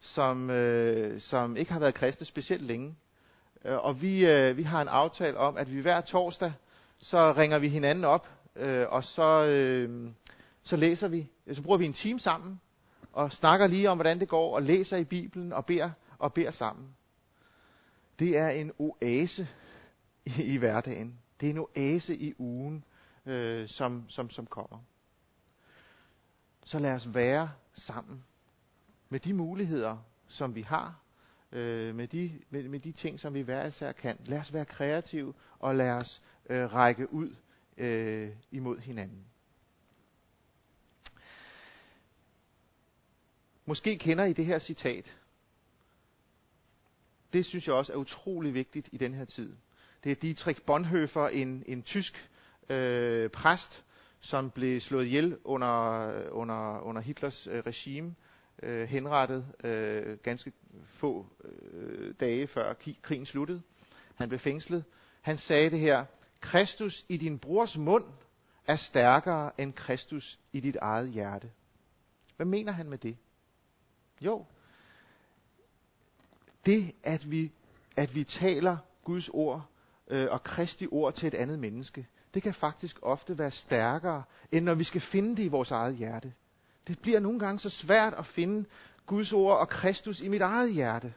som, 0.00 0.50
øh, 0.50 1.20
som 1.20 1.56
ikke 1.56 1.72
har 1.72 1.80
været 1.80 1.94
kristne 1.94 2.26
specielt 2.26 2.62
længe. 2.62 2.96
Øh, 3.64 3.76
og 3.84 4.02
vi, 4.02 4.26
øh, 4.26 4.56
vi 4.56 4.62
har 4.62 4.82
en 4.82 4.88
aftale 4.88 5.38
om, 5.38 5.56
at 5.56 5.72
vi 5.72 5.80
hver 5.80 6.00
torsdag, 6.00 6.52
så 6.98 7.32
ringer 7.32 7.58
vi 7.58 7.68
hinanden 7.68 8.04
op, 8.04 8.28
øh, 8.56 8.86
og 8.88 9.04
så, 9.04 9.46
øh, 9.46 10.10
så 10.62 10.76
læser 10.76 11.08
vi, 11.08 11.30
øh, 11.46 11.56
så 11.56 11.62
bruger 11.62 11.78
vi 11.78 11.84
en 11.86 11.92
time 11.92 12.20
sammen, 12.20 12.60
og 13.12 13.32
snakker 13.32 13.66
lige 13.66 13.90
om, 13.90 13.96
hvordan 13.96 14.20
det 14.20 14.28
går, 14.28 14.54
og 14.54 14.62
læser 14.62 14.96
i 14.96 15.04
Bibelen, 15.04 15.52
og 15.52 15.66
beder, 15.66 15.90
og 16.18 16.34
beder 16.34 16.50
sammen. 16.50 16.96
Det 18.18 18.36
er 18.36 18.48
en 18.48 18.72
oase 18.78 19.48
i, 20.24 20.42
i 20.42 20.56
hverdagen. 20.56 21.18
Det 21.40 21.46
er 21.46 21.50
en 21.50 21.58
oase 21.58 22.16
i 22.16 22.34
ugen, 22.38 22.84
øh, 23.26 23.68
som, 23.68 24.04
som, 24.08 24.30
som 24.30 24.46
kommer. 24.46 24.78
Så 26.64 26.78
lad 26.78 26.92
os 26.92 27.14
være 27.14 27.50
sammen 27.74 28.24
med 29.08 29.20
de 29.20 29.34
muligheder, 29.34 29.96
som 30.28 30.54
vi 30.54 30.62
har, 30.62 30.99
øh, 31.52 31.94
med, 31.94 32.08
de, 32.08 32.40
med, 32.50 32.68
med 32.68 32.80
de 32.80 32.92
ting, 32.92 33.20
som 33.20 33.34
vi 33.34 33.40
hver 33.40 33.66
især 33.66 33.92
kan. 33.92 34.16
Lad 34.24 34.38
os 34.38 34.52
være 34.52 34.64
kreative, 34.64 35.34
og 35.58 35.74
lad 35.74 35.90
os 35.90 36.22
øh, 36.50 36.74
række 36.74 37.12
ud 37.12 37.34
øh, 37.76 38.30
imod 38.50 38.78
hinanden. 38.78 39.24
Måske 43.66 43.98
kender 43.98 44.24
I 44.24 44.32
det 44.32 44.46
her 44.46 44.58
citat. 44.58 45.16
Det 47.32 47.46
synes 47.46 47.66
jeg 47.66 47.74
også 47.74 47.92
er 47.92 47.96
utrolig 47.96 48.54
vigtigt 48.54 48.88
i 48.92 48.96
den 48.96 49.14
her 49.14 49.24
tid. 49.24 49.56
Det 50.04 50.12
er 50.12 50.16
Dietrich 50.16 50.62
Bonhoeffer, 50.62 51.28
en, 51.28 51.62
en 51.66 51.82
tysk 51.82 52.30
øh, 52.70 53.30
præst, 53.30 53.84
som 54.20 54.50
blev 54.50 54.80
slået 54.80 55.04
ihjel 55.06 55.38
under, 55.44 56.10
under, 56.30 56.80
under 56.80 57.02
Hitlers 57.02 57.46
øh, 57.46 57.58
regime, 57.66 58.14
øh, 58.62 58.88
henrettet 58.88 59.46
øh, 59.64 60.18
ganske 60.22 60.52
få 60.86 61.26
øh, 61.44 62.14
dage 62.20 62.46
før 62.46 62.74
krigen 63.02 63.26
sluttede. 63.26 63.62
Han 64.14 64.28
blev 64.28 64.38
fængslet. 64.38 64.84
Han 65.20 65.38
sagde 65.38 65.70
det 65.70 65.78
her, 65.78 66.04
Kristus 66.40 67.04
i 67.08 67.16
din 67.16 67.38
brors 67.38 67.78
mund 67.78 68.04
er 68.66 68.76
stærkere 68.76 69.60
end 69.60 69.72
Kristus 69.72 70.38
i 70.52 70.60
dit 70.60 70.76
eget 70.76 71.08
hjerte. 71.08 71.50
Hvad 72.36 72.46
mener 72.46 72.72
han 72.72 72.90
med 72.90 72.98
det? 72.98 73.16
Jo, 74.20 74.44
det 76.66 76.94
at 77.02 77.30
vi, 77.30 77.52
at 77.96 78.14
vi 78.14 78.24
taler 78.24 78.76
Guds 79.04 79.28
ord 79.28 79.70
øh, 80.08 80.26
og 80.30 80.44
Kristi 80.44 80.86
ord 80.90 81.14
til 81.14 81.26
et 81.26 81.34
andet 81.34 81.58
menneske, 81.58 82.06
det 82.34 82.42
kan 82.42 82.54
faktisk 82.54 82.98
ofte 83.02 83.38
være 83.38 83.50
stærkere, 83.50 84.22
end 84.52 84.64
når 84.64 84.74
vi 84.74 84.84
skal 84.84 85.00
finde 85.00 85.36
det 85.36 85.42
i 85.42 85.48
vores 85.48 85.70
eget 85.70 85.96
hjerte. 85.96 86.32
Det 86.90 86.98
bliver 86.98 87.20
nogle 87.20 87.38
gange 87.38 87.58
så 87.58 87.70
svært 87.70 88.14
at 88.14 88.26
finde 88.26 88.64
Guds 89.06 89.32
ord 89.32 89.58
og 89.58 89.68
Kristus 89.68 90.20
i 90.20 90.28
mit 90.28 90.40
eget 90.40 90.72
hjerte. 90.72 91.14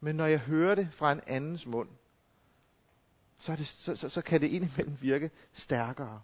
Men 0.00 0.16
når 0.16 0.26
jeg 0.26 0.38
hører 0.38 0.74
det 0.74 0.88
fra 0.92 1.12
en 1.12 1.20
andens 1.26 1.66
mund, 1.66 1.88
så, 3.38 3.52
er 3.52 3.56
det, 3.56 3.66
så, 3.66 3.96
så, 3.96 4.08
så 4.08 4.22
kan 4.22 4.40
det 4.40 4.46
indimellem 4.46 4.96
virke 5.00 5.30
stærkere. 5.52 6.22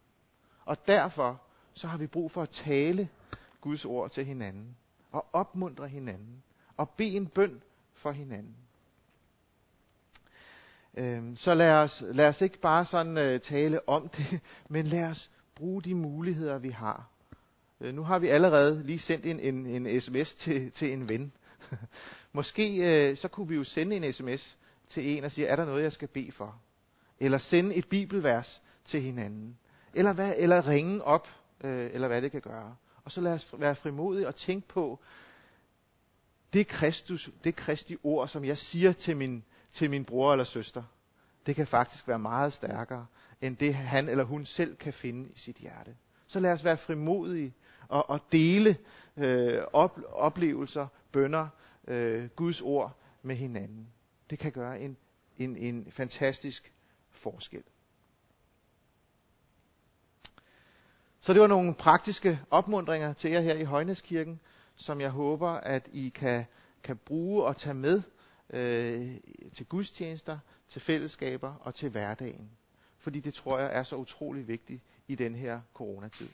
Og 0.64 0.86
derfor 0.86 1.42
så 1.74 1.86
har 1.86 1.98
vi 1.98 2.06
brug 2.06 2.30
for 2.30 2.42
at 2.42 2.50
tale 2.50 3.08
Guds 3.60 3.84
ord 3.84 4.10
til 4.10 4.24
hinanden, 4.24 4.76
og 5.12 5.26
opmuntre 5.32 5.88
hinanden, 5.88 6.42
og 6.76 6.90
bede 6.90 7.16
en 7.16 7.26
bøn 7.26 7.62
for 7.94 8.10
hinanden. 8.10 8.56
Øhm, 10.94 11.36
så 11.36 11.54
lad 11.54 11.72
os, 11.72 12.04
lad 12.06 12.28
os 12.28 12.40
ikke 12.40 12.60
bare 12.60 12.84
sådan 12.84 13.18
øh, 13.18 13.40
tale 13.40 13.88
om 13.88 14.08
det, 14.08 14.40
men 14.68 14.86
lad 14.86 15.04
os 15.04 15.30
bruge 15.54 15.82
de 15.82 15.94
muligheder, 15.94 16.58
vi 16.58 16.70
har. 16.70 17.08
Øh, 17.80 17.94
nu 17.94 18.02
har 18.02 18.18
vi 18.18 18.28
allerede 18.28 18.82
lige 18.82 18.98
sendt 18.98 19.26
en, 19.26 19.40
en, 19.40 19.66
en 19.66 20.00
sms 20.00 20.34
til, 20.34 20.70
til 20.70 20.92
en 20.92 21.08
ven. 21.08 21.32
Måske 22.32 22.76
øh, 23.10 23.16
så 23.16 23.28
kunne 23.28 23.48
vi 23.48 23.54
jo 23.54 23.64
sende 23.64 23.96
en 23.96 24.12
sms 24.12 24.56
til 24.88 25.16
en 25.16 25.24
og 25.24 25.32
sige, 25.32 25.46
er 25.46 25.56
der 25.56 25.64
noget, 25.64 25.82
jeg 25.82 25.92
skal 25.92 26.08
bede 26.08 26.32
for? 26.32 26.60
Eller 27.20 27.38
sende 27.38 27.74
et 27.74 27.88
bibelvers 27.88 28.62
til 28.84 29.02
hinanden. 29.02 29.58
Eller, 29.94 30.12
hvad, 30.12 30.34
eller 30.36 30.66
ringe 30.66 31.04
op, 31.04 31.28
øh, 31.64 31.90
eller 31.92 32.08
hvad 32.08 32.22
det 32.22 32.30
kan 32.30 32.40
gøre. 32.40 32.76
Og 33.04 33.12
så 33.12 33.20
lad 33.20 33.32
os 33.32 33.54
være 33.58 33.76
frimodige 33.76 34.28
og 34.28 34.34
tænke 34.34 34.68
på, 34.68 35.00
det 36.52 36.66
Kristus, 36.66 37.30
det 37.44 37.56
Kristi 37.56 37.96
ord, 38.02 38.28
som 38.28 38.44
jeg 38.44 38.58
siger 38.58 38.92
til 38.92 39.16
min, 39.16 39.44
til 39.72 39.90
min 39.90 40.04
bror 40.04 40.32
eller 40.32 40.44
søster, 40.44 40.82
det 41.46 41.56
kan 41.56 41.66
faktisk 41.66 42.08
være 42.08 42.18
meget 42.18 42.52
stærkere, 42.52 43.06
end 43.40 43.56
det 43.56 43.74
han 43.74 44.08
eller 44.08 44.24
hun 44.24 44.44
selv 44.44 44.76
kan 44.76 44.92
finde 44.92 45.30
i 45.30 45.38
sit 45.38 45.56
hjerte. 45.56 45.96
Så 46.26 46.40
lad 46.40 46.52
os 46.52 46.64
være 46.64 46.76
frimodige 46.76 47.54
og, 47.88 48.10
og 48.10 48.20
dele 48.32 48.76
øh, 49.16 49.62
op, 49.72 50.00
oplevelser, 50.08 50.86
bønder, 51.12 51.48
øh, 51.88 52.28
Guds 52.28 52.60
ord 52.60 52.96
med 53.22 53.36
hinanden. 53.36 53.88
Det 54.30 54.38
kan 54.38 54.52
gøre 54.52 54.80
en, 54.80 54.96
en, 55.36 55.56
en 55.56 55.86
fantastisk 55.90 56.72
forskel. 57.10 57.62
Så 61.20 61.32
det 61.32 61.40
var 61.40 61.46
nogle 61.46 61.74
praktiske 61.74 62.40
opmundringer 62.50 63.12
til 63.12 63.30
jer 63.30 63.40
her 63.40 63.54
i 63.54 63.64
Højneskirken, 63.64 64.40
som 64.76 65.00
jeg 65.00 65.10
håber, 65.10 65.48
at 65.48 65.88
I 65.92 66.08
kan, 66.08 66.44
kan 66.82 66.96
bruge 66.96 67.44
og 67.44 67.56
tage 67.56 67.74
med 67.74 68.02
øh, 68.50 69.16
til 69.54 69.66
gudstjenester, 69.66 70.38
til 70.68 70.80
fællesskaber 70.80 71.54
og 71.60 71.74
til 71.74 71.90
hverdagen. 71.90 72.50
Fordi 72.98 73.20
det 73.20 73.34
tror 73.34 73.58
jeg 73.58 73.76
er 73.76 73.82
så 73.82 73.96
utrolig 73.96 74.48
vigtigt 74.48 74.82
i 75.08 75.14
den 75.14 75.34
her 75.34 75.60
coronatid. 75.74 76.28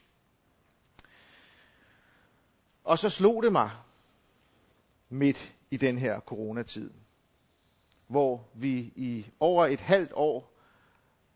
Og 2.85 2.99
så 2.99 3.09
slog 3.09 3.43
det 3.43 3.51
mig 3.51 3.71
midt 5.09 5.53
i 5.71 5.77
den 5.77 5.97
her 5.97 6.19
coronatid, 6.19 6.91
hvor 8.07 8.47
vi 8.53 8.77
i 8.95 9.31
over 9.39 9.65
et 9.65 9.79
halvt 9.79 10.11
år, 10.13 10.51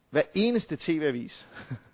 hver 0.10 0.22
eneste 0.34 0.77
tv-avis 0.79 1.48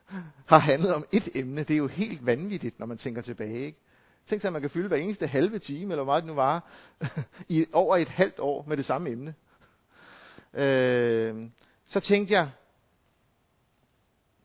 har 0.52 0.58
handlet 0.58 0.94
om 0.94 1.06
et 1.12 1.30
emne. 1.36 1.64
Det 1.64 1.74
er 1.74 1.78
jo 1.78 1.88
helt 1.88 2.26
vanvittigt, 2.26 2.80
når 2.80 2.86
man 2.86 2.98
tænker 2.98 3.22
tilbage. 3.22 3.66
Ikke? 3.66 3.80
Tænk 4.28 4.42
sig, 4.42 4.50
at 4.50 4.54
man 4.54 4.62
kan 4.62 4.70
fylde 4.70 4.88
hver 4.88 4.98
eneste 4.98 5.28
halve 5.28 5.60
time, 5.60 5.94
eller 5.94 6.04
hvor 6.04 6.14
meget 6.14 6.24
det 6.24 6.28
nu 6.28 6.34
var, 6.34 6.70
i 7.50 7.66
over 7.74 7.98
et 7.98 8.10
halvt 8.10 8.40
år 8.40 8.66
med 8.68 8.78
det 8.78 8.86
samme 8.86 9.10
emne. 9.10 9.36
Øh, 10.54 11.50
så 11.86 12.00
tænkte 12.00 12.34
jeg, 12.34 12.52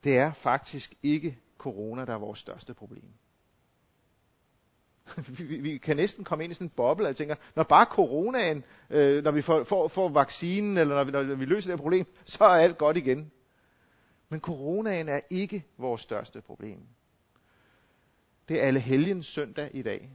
det 0.04 0.18
er 0.18 0.32
faktisk 0.32 0.94
ikke 1.02 1.38
corona, 1.58 2.04
der 2.04 2.14
er 2.14 2.18
vores 2.18 2.38
største 2.38 2.74
problem. 2.74 3.12
vi, 5.38 5.44
vi 5.44 5.78
kan 5.78 5.96
næsten 5.96 6.24
komme 6.24 6.44
ind 6.44 6.50
i 6.50 6.54
sådan 6.54 6.66
en 6.66 6.72
boble, 6.76 7.04
og 7.04 7.08
jeg 7.08 7.16
tænker, 7.16 7.34
når 7.56 7.62
bare 7.62 7.84
coronaen, 7.84 8.64
øh, 8.90 9.24
når 9.24 9.30
vi 9.30 9.42
får, 9.42 9.64
får, 9.64 9.88
får 9.88 10.08
vaccinen, 10.08 10.78
eller 10.78 10.94
når 10.94 11.04
vi, 11.04 11.10
når 11.10 11.34
vi 11.34 11.44
løser 11.44 11.70
det 11.70 11.80
problem, 11.80 12.06
så 12.24 12.44
er 12.44 12.48
alt 12.48 12.78
godt 12.78 12.96
igen. 12.96 13.30
Men 14.28 14.40
coronaen 14.40 15.08
er 15.08 15.20
ikke 15.30 15.66
vores 15.78 16.00
største 16.00 16.40
problem. 16.40 16.80
Det 18.48 18.60
er 18.62 18.66
alle 18.66 18.80
helgens 18.80 19.26
søndag 19.26 19.70
i 19.74 19.82
dag, 19.82 20.10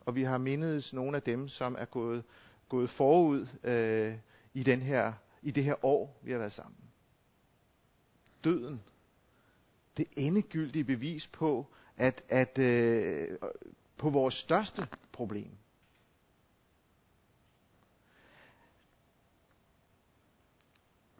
og 0.00 0.14
vi 0.14 0.22
har 0.22 0.38
mindet 0.38 0.90
nogle 0.92 1.16
af 1.16 1.22
dem, 1.22 1.48
som 1.48 1.76
er 1.78 1.84
gået, 1.84 2.24
gået 2.68 2.90
forud 2.90 3.46
øh, 3.64 4.14
i, 4.54 4.62
den 4.62 4.82
her, 4.82 5.12
i 5.42 5.50
det 5.50 5.64
her 5.64 5.84
år, 5.84 6.20
vi 6.22 6.32
har 6.32 6.38
været 6.38 6.52
sammen. 6.52 6.76
Døden. 8.44 8.80
Det 9.96 10.06
endegyldige 10.16 10.84
bevis 10.84 11.26
på, 11.26 11.66
at, 11.96 12.22
at 12.28 12.58
øh, 12.58 13.38
på 14.00 14.10
vores 14.10 14.34
største 14.34 14.88
problem. 15.12 15.50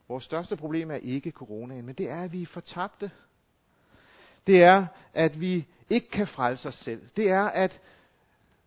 Vores 0.09 0.25
største 0.25 0.57
problem 0.57 0.91
er 0.91 0.95
ikke 0.95 1.31
coronaen, 1.31 1.87
men 1.87 1.95
det 1.95 2.11
er, 2.11 2.23
at 2.23 2.33
vi 2.33 2.43
er 2.43 2.47
fortabte. 2.47 3.11
Det 4.47 4.63
er, 4.63 4.87
at 5.15 5.41
vi 5.41 5.67
ikke 5.91 6.09
kan 6.11 6.27
frelse 6.27 6.69
os 6.69 6.75
selv. 6.75 7.09
Det 7.17 7.31
er, 7.31 7.45
at 7.45 7.81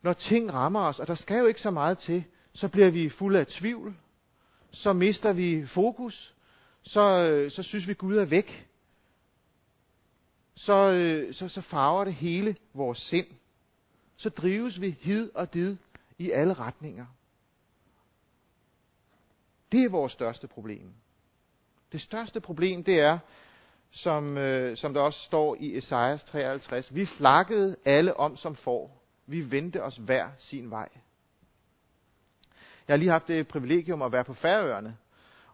når 0.02 0.14
ting 0.14 0.54
rammer 0.54 0.80
os, 0.80 1.00
og 1.00 1.08
der 1.08 1.16
skal 1.16 1.40
jo 1.40 1.46
ikke 1.46 1.62
så 1.62 1.72
meget 1.72 1.98
til, 1.98 2.24
så 2.54 2.68
bliver 2.68 2.90
vi 2.90 3.10
fulde 3.10 3.40
af 3.40 3.48
tvivl. 3.48 3.96
Så 4.72 4.94
mister 4.94 5.34
vi 5.34 5.66
fokus. 5.68 6.36
Så, 6.84 7.02
øh, 7.02 7.52
så 7.52 7.64
synes 7.64 7.88
vi, 7.88 7.94
Gud 7.94 8.18
er 8.18 8.26
væk. 8.26 8.68
Så, 10.56 10.74
øh, 10.74 11.34
så, 11.34 11.50
så 11.50 11.62
farver 11.62 12.04
det 12.04 12.14
hele 12.14 12.56
vores 12.74 12.98
sind. 13.00 13.28
Så 14.18 14.30
drives 14.30 14.82
vi 14.82 14.96
hid 15.00 15.30
og 15.36 15.54
did 15.54 15.78
i 16.18 16.32
alle 16.32 16.54
retninger. 16.54 17.06
Det 19.72 19.84
er 19.84 19.90
vores 19.90 20.12
største 20.12 20.48
problem. 20.48 20.94
Det 21.92 22.02
største 22.02 22.42
problem, 22.42 22.84
det 22.84 23.00
er, 23.00 23.20
som, 23.92 24.38
øh, 24.38 24.78
som 24.78 24.94
der 24.94 25.02
også 25.02 25.20
står 25.20 25.56
i 25.60 25.78
Esajas 25.78 26.24
53, 26.24 26.96
vi 26.96 27.06
flakkede 27.06 27.76
alle 27.86 28.18
om 28.18 28.36
som 28.36 28.56
får. 28.56 29.04
Vi 29.26 29.52
vendte 29.52 29.84
os 29.84 29.98
hver 29.98 30.30
sin 30.38 30.70
vej. 30.70 30.90
Jeg 32.88 32.94
har 32.94 32.98
lige 32.98 33.10
haft 33.12 33.28
det 33.28 33.48
privilegium 33.48 34.02
at 34.02 34.12
være 34.12 34.24
på 34.24 34.34
Færøerne, 34.34 34.98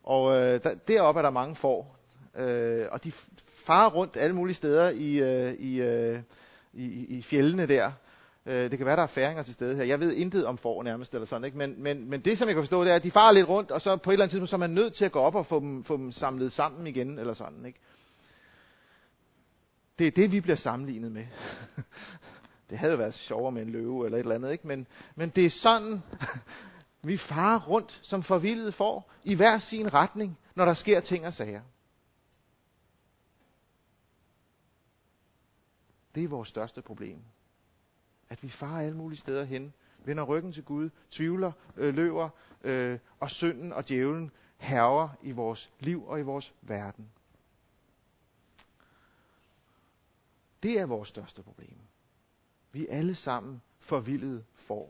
og 0.04 0.36
øh, 0.36 0.64
der, 0.64 0.76
deroppe 0.88 1.20
er 1.20 1.22
der 1.22 1.30
mange 1.30 1.56
får, 1.56 1.98
øh, 2.36 2.88
og 2.92 3.04
de 3.04 3.12
farer 3.66 3.90
rundt 3.90 4.18
alle 4.18 4.36
mulige 4.36 4.56
steder 4.56 4.90
i, 4.90 5.16
øh, 5.16 5.54
i, 5.54 5.82
øh, 5.82 6.20
i, 6.74 7.18
i 7.18 7.22
fjellene 7.22 7.68
der. 7.68 7.92
Øh, 8.50 8.72
det 8.72 8.78
kan 8.78 8.86
være, 8.86 8.96
der 8.96 9.04
er 9.04 9.08
færinger 9.08 9.44
til 9.44 9.54
stede 9.54 9.76
her. 9.76 9.84
Jeg 9.84 10.00
ved 10.00 10.14
intet 10.14 10.46
om 10.46 10.58
får 10.58 10.84
nærmest, 10.84 11.14
eller 11.14 11.26
sådan, 11.26 11.46
ikke? 11.46 11.58
Men, 11.58 11.84
men, 11.84 12.10
men 12.10 12.22
det, 12.22 12.38
som 12.38 12.48
jeg 12.48 12.56
kan 12.56 12.64
forstå, 12.64 12.84
det 12.84 12.92
er, 12.92 12.96
at 12.96 13.04
de 13.04 13.12
farer 13.12 13.32
lidt 13.32 13.48
rundt, 13.48 13.72
og 13.72 13.82
så 13.82 13.98
på 13.98 14.10
et 14.10 14.14
eller 14.14 14.24
andet 14.24 14.32
tidspunkt, 14.32 14.50
så 14.50 14.56
er 14.56 14.60
man 14.60 14.70
nødt 14.70 14.94
til 14.94 15.06
at 15.06 15.12
gå 15.12 15.20
op 15.20 15.36
og 15.36 15.46
få 15.46 15.60
dem, 15.60 15.84
få 15.84 15.98
dem 15.98 16.12
samlet 16.12 16.54
sammen 16.54 16.88
igen, 16.88 17.20
eller 17.20 17.34
sådan, 17.34 17.66
ikke? 17.66 17.80
Det 20.00 20.08
er 20.08 20.12
det, 20.12 20.32
vi 20.32 20.42
bliver 20.42 20.56
sammenlignet 20.56 21.12
med. 21.12 21.26
det 22.70 22.78
havde 22.78 23.00
været 23.00 23.14
sjovere 23.14 23.52
med 23.52 23.62
en 23.62 23.70
løve 23.70 24.06
eller 24.06 24.18
et 24.18 24.24
eller 24.24 24.36
andet, 24.36 24.52
ikke? 24.52 24.68
Men, 24.68 24.88
men 25.16 25.30
det 25.30 25.46
er 25.46 25.50
sådan, 25.50 26.02
vi 27.04 27.18
farer 27.18 27.60
rundt 27.60 28.00
som 28.04 28.24
forvildet 28.24 28.74
får, 28.74 29.12
i 29.24 29.36
hver 29.36 29.60
sin 29.60 29.94
retning, 29.94 30.38
når 30.56 30.66
der 30.66 30.74
sker 30.74 31.00
ting 31.00 31.28
og 31.28 31.34
sager. 31.34 31.62
Det 36.16 36.24
er 36.24 36.28
vores 36.28 36.48
største 36.48 36.82
problem. 36.82 37.20
At 38.30 38.44
vi 38.44 38.50
farer 38.50 38.86
alle 38.86 38.98
mulige 38.98 39.20
steder 39.20 39.44
hen, 39.44 39.74
vender 40.06 40.24
ryggen 40.24 40.54
til 40.54 40.64
Gud, 40.64 40.90
tvivler, 41.10 41.52
øh, 41.78 41.96
løber, 41.96 42.30
øh, 42.64 43.00
og 43.20 43.32
synden 43.32 43.74
og 43.74 43.90
djævlen 43.90 44.32
herrer 44.58 45.10
i 45.22 45.32
vores 45.32 45.72
liv 45.80 46.08
og 46.08 46.20
i 46.20 46.24
vores 46.24 46.54
verden. 46.62 47.10
Det 50.64 50.80
er 50.80 50.86
vores 50.86 51.10
største 51.10 51.44
problem. 51.44 51.78
Vi 52.72 52.88
er 52.88 52.98
alle 52.98 53.16
sammen 53.16 53.62
forvildede 53.80 54.46
for, 54.54 54.90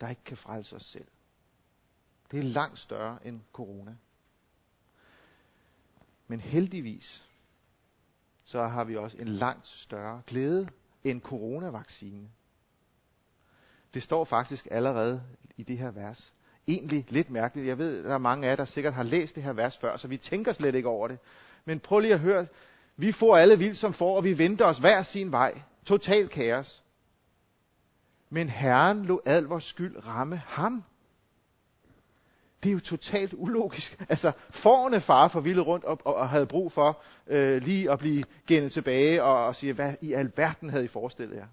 der 0.00 0.08
ikke 0.08 0.24
kan 0.24 0.36
frelse 0.36 0.76
os 0.76 0.84
selv. 0.84 1.08
Det 2.30 2.38
er 2.38 2.42
langt 2.42 2.78
større 2.78 3.26
end 3.26 3.40
corona. 3.52 3.96
Men 6.26 6.40
heldigvis, 6.40 7.28
så 8.44 8.66
har 8.66 8.84
vi 8.84 8.96
også 8.96 9.16
en 9.16 9.28
langt 9.28 9.66
større 9.66 10.22
glæde 10.26 10.68
end 11.04 11.20
coronavaccine. 11.20 12.30
Det 13.98 14.04
står 14.04 14.24
faktisk 14.24 14.68
allerede 14.70 15.22
i 15.56 15.62
det 15.62 15.78
her 15.78 15.90
vers. 15.90 16.32
Egentlig 16.68 17.06
lidt 17.08 17.30
mærkeligt. 17.30 17.68
Jeg 17.68 17.78
ved, 17.78 18.04
der 18.04 18.14
er 18.14 18.18
mange 18.18 18.46
af 18.46 18.50
jer, 18.50 18.56
der 18.56 18.64
sikkert 18.64 18.94
har 18.94 19.02
læst 19.02 19.34
det 19.34 19.42
her 19.42 19.52
vers 19.52 19.78
før, 19.78 19.96
så 19.96 20.08
vi 20.08 20.16
tænker 20.16 20.52
slet 20.52 20.74
ikke 20.74 20.88
over 20.88 21.08
det. 21.08 21.18
Men 21.64 21.80
prøv 21.80 22.00
lige 22.00 22.14
at 22.14 22.20
høre. 22.20 22.46
Vi 22.96 23.12
får 23.12 23.36
alle 23.36 23.58
vildt 23.58 23.76
som 23.76 23.92
får, 23.92 24.16
og 24.16 24.24
vi 24.24 24.38
venter 24.38 24.64
os 24.64 24.78
hver 24.78 25.02
sin 25.02 25.32
vej. 25.32 25.62
Total 25.84 26.28
kaos. 26.28 26.82
Men 28.30 28.48
Herren 28.48 29.04
lod 29.04 29.18
al 29.26 29.42
vores 29.42 29.64
skyld 29.64 30.06
ramme 30.06 30.42
ham. 30.46 30.84
Det 32.62 32.68
er 32.68 32.72
jo 32.72 32.80
totalt 32.80 33.34
ulogisk. 33.36 34.00
Altså, 34.08 34.32
forne 34.50 35.00
far 35.00 35.28
for 35.28 35.40
vildt 35.40 35.66
rundt 35.66 35.84
og, 35.84 35.98
og, 36.04 36.14
og 36.14 36.28
havde 36.28 36.46
brug 36.46 36.72
for 36.72 37.02
øh, 37.26 37.62
lige 37.62 37.90
at 37.92 37.98
blive 37.98 38.24
gennet 38.46 38.72
tilbage 38.72 39.22
og, 39.22 39.46
og 39.46 39.56
sige, 39.56 39.72
hvad 39.72 39.94
i 40.00 40.12
alverden 40.12 40.70
havde 40.70 40.84
I 40.84 40.88
forestillet 40.88 41.36
jer? 41.36 41.46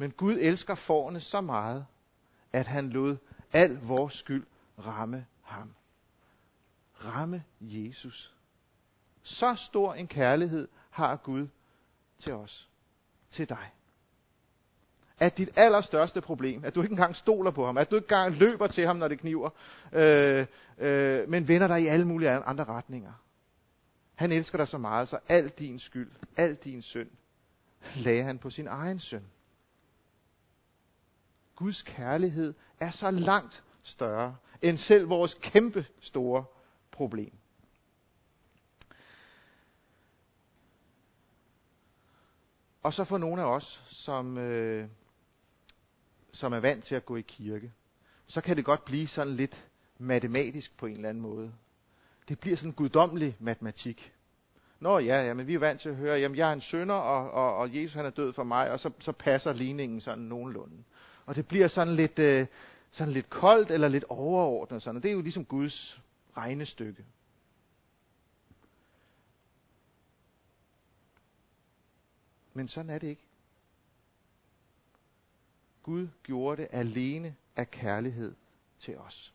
Men 0.00 0.10
Gud 0.10 0.38
elsker 0.40 0.74
forne 0.74 1.20
så 1.20 1.40
meget, 1.40 1.86
at 2.52 2.66
han 2.66 2.90
lod 2.90 3.16
al 3.52 3.78
vores 3.82 4.14
skyld 4.14 4.46
ramme 4.78 5.26
ham. 5.42 5.74
Ramme 7.04 7.44
Jesus. 7.60 8.34
Så 9.22 9.54
stor 9.54 9.94
en 9.94 10.06
kærlighed 10.06 10.68
har 10.90 11.16
Gud 11.16 11.48
til 12.18 12.32
os. 12.32 12.68
Til 13.30 13.48
dig. 13.48 13.70
At 15.18 15.38
dit 15.38 15.48
allerstørste 15.56 16.20
problem, 16.20 16.64
at 16.64 16.74
du 16.74 16.82
ikke 16.82 16.92
engang 16.92 17.16
stoler 17.16 17.50
på 17.50 17.66
ham, 17.66 17.78
at 17.78 17.90
du 17.90 17.96
ikke 17.96 18.04
engang 18.04 18.34
løber 18.34 18.66
til 18.66 18.86
ham, 18.86 18.96
når 18.96 19.08
det 19.08 19.18
kniver, 19.18 19.50
øh, 19.92 20.46
øh, 20.78 21.28
men 21.28 21.48
vender 21.48 21.68
dig 21.68 21.82
i 21.82 21.86
alle 21.86 22.06
mulige 22.06 22.30
andre 22.30 22.64
retninger. 22.64 23.12
Han 24.14 24.32
elsker 24.32 24.58
dig 24.58 24.68
så 24.68 24.78
meget, 24.78 25.08
så 25.08 25.18
al 25.28 25.48
din 25.48 25.78
skyld, 25.78 26.10
al 26.36 26.54
din 26.54 26.82
synd, 26.82 27.10
lagde 27.96 28.22
han 28.22 28.38
på 28.38 28.50
sin 28.50 28.66
egen 28.66 29.00
søn. 29.00 29.24
Guds 31.60 31.82
kærlighed 31.82 32.54
er 32.78 32.90
så 32.90 33.10
langt 33.10 33.64
større 33.82 34.36
end 34.62 34.78
selv 34.78 35.08
vores 35.08 35.34
kæmpe 35.42 35.86
store 36.00 36.44
problem. 36.90 37.32
Og 42.82 42.94
så 42.94 43.04
for 43.04 43.18
nogle 43.18 43.42
af 43.42 43.46
os, 43.46 43.82
som, 43.88 44.38
øh, 44.38 44.88
som 46.32 46.52
er 46.52 46.60
vant 46.60 46.84
til 46.84 46.94
at 46.94 47.06
gå 47.06 47.16
i 47.16 47.20
kirke, 47.20 47.72
så 48.26 48.40
kan 48.40 48.56
det 48.56 48.64
godt 48.64 48.84
blive 48.84 49.06
sådan 49.06 49.36
lidt 49.36 49.68
matematisk 49.98 50.76
på 50.76 50.86
en 50.86 50.96
eller 50.96 51.08
anden 51.08 51.22
måde. 51.22 51.52
Det 52.28 52.40
bliver 52.40 52.56
sådan 52.56 52.72
guddommelig 52.72 53.36
matematik. 53.38 54.12
Nå 54.80 54.98
ja, 54.98 55.26
ja, 55.26 55.34
men 55.34 55.46
vi 55.46 55.54
er 55.54 55.58
vant 55.58 55.80
til 55.80 55.88
at 55.88 55.96
høre, 55.96 56.18
jamen 56.18 56.38
jeg 56.38 56.48
er 56.48 56.52
en 56.52 56.60
sønder, 56.60 56.94
og, 56.94 57.30
og, 57.30 57.56
og 57.56 57.76
Jesus 57.76 57.94
han 57.94 58.06
er 58.06 58.10
død 58.10 58.32
for 58.32 58.44
mig, 58.44 58.70
og 58.70 58.80
så, 58.80 58.90
så 58.98 59.12
passer 59.12 59.52
ligningen 59.52 60.00
sådan 60.00 60.24
nogenlunde. 60.24 60.84
Og 61.26 61.36
det 61.36 61.48
bliver 61.48 61.68
sådan 61.68 61.94
lidt, 61.94 62.18
øh, 62.18 62.46
sådan 62.90 63.12
lidt 63.12 63.30
koldt 63.30 63.70
eller 63.70 63.88
lidt 63.88 64.04
overordnet. 64.08 64.82
Sådan. 64.82 64.96
Og 64.96 65.02
det 65.02 65.08
er 65.08 65.12
jo 65.14 65.22
ligesom 65.22 65.44
Guds 65.44 66.00
regnestykke. 66.36 67.04
Men 72.54 72.68
sådan 72.68 72.90
er 72.90 72.98
det 72.98 73.06
ikke. 73.06 73.22
Gud 75.82 76.08
gjorde 76.22 76.62
det 76.62 76.68
alene 76.72 77.36
af 77.56 77.70
kærlighed 77.70 78.34
til 78.78 78.98
os. 78.98 79.34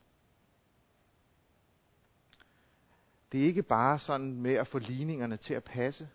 Det 3.32 3.41
er 3.41 3.45
ikke 3.45 3.63
bare 3.63 4.00
sådan 4.00 4.34
med 4.34 4.54
at 4.54 4.67
få 4.67 4.80
ligningerne 4.80 5.38
til 5.38 5.54
at 5.54 5.63
passe. 5.63 6.10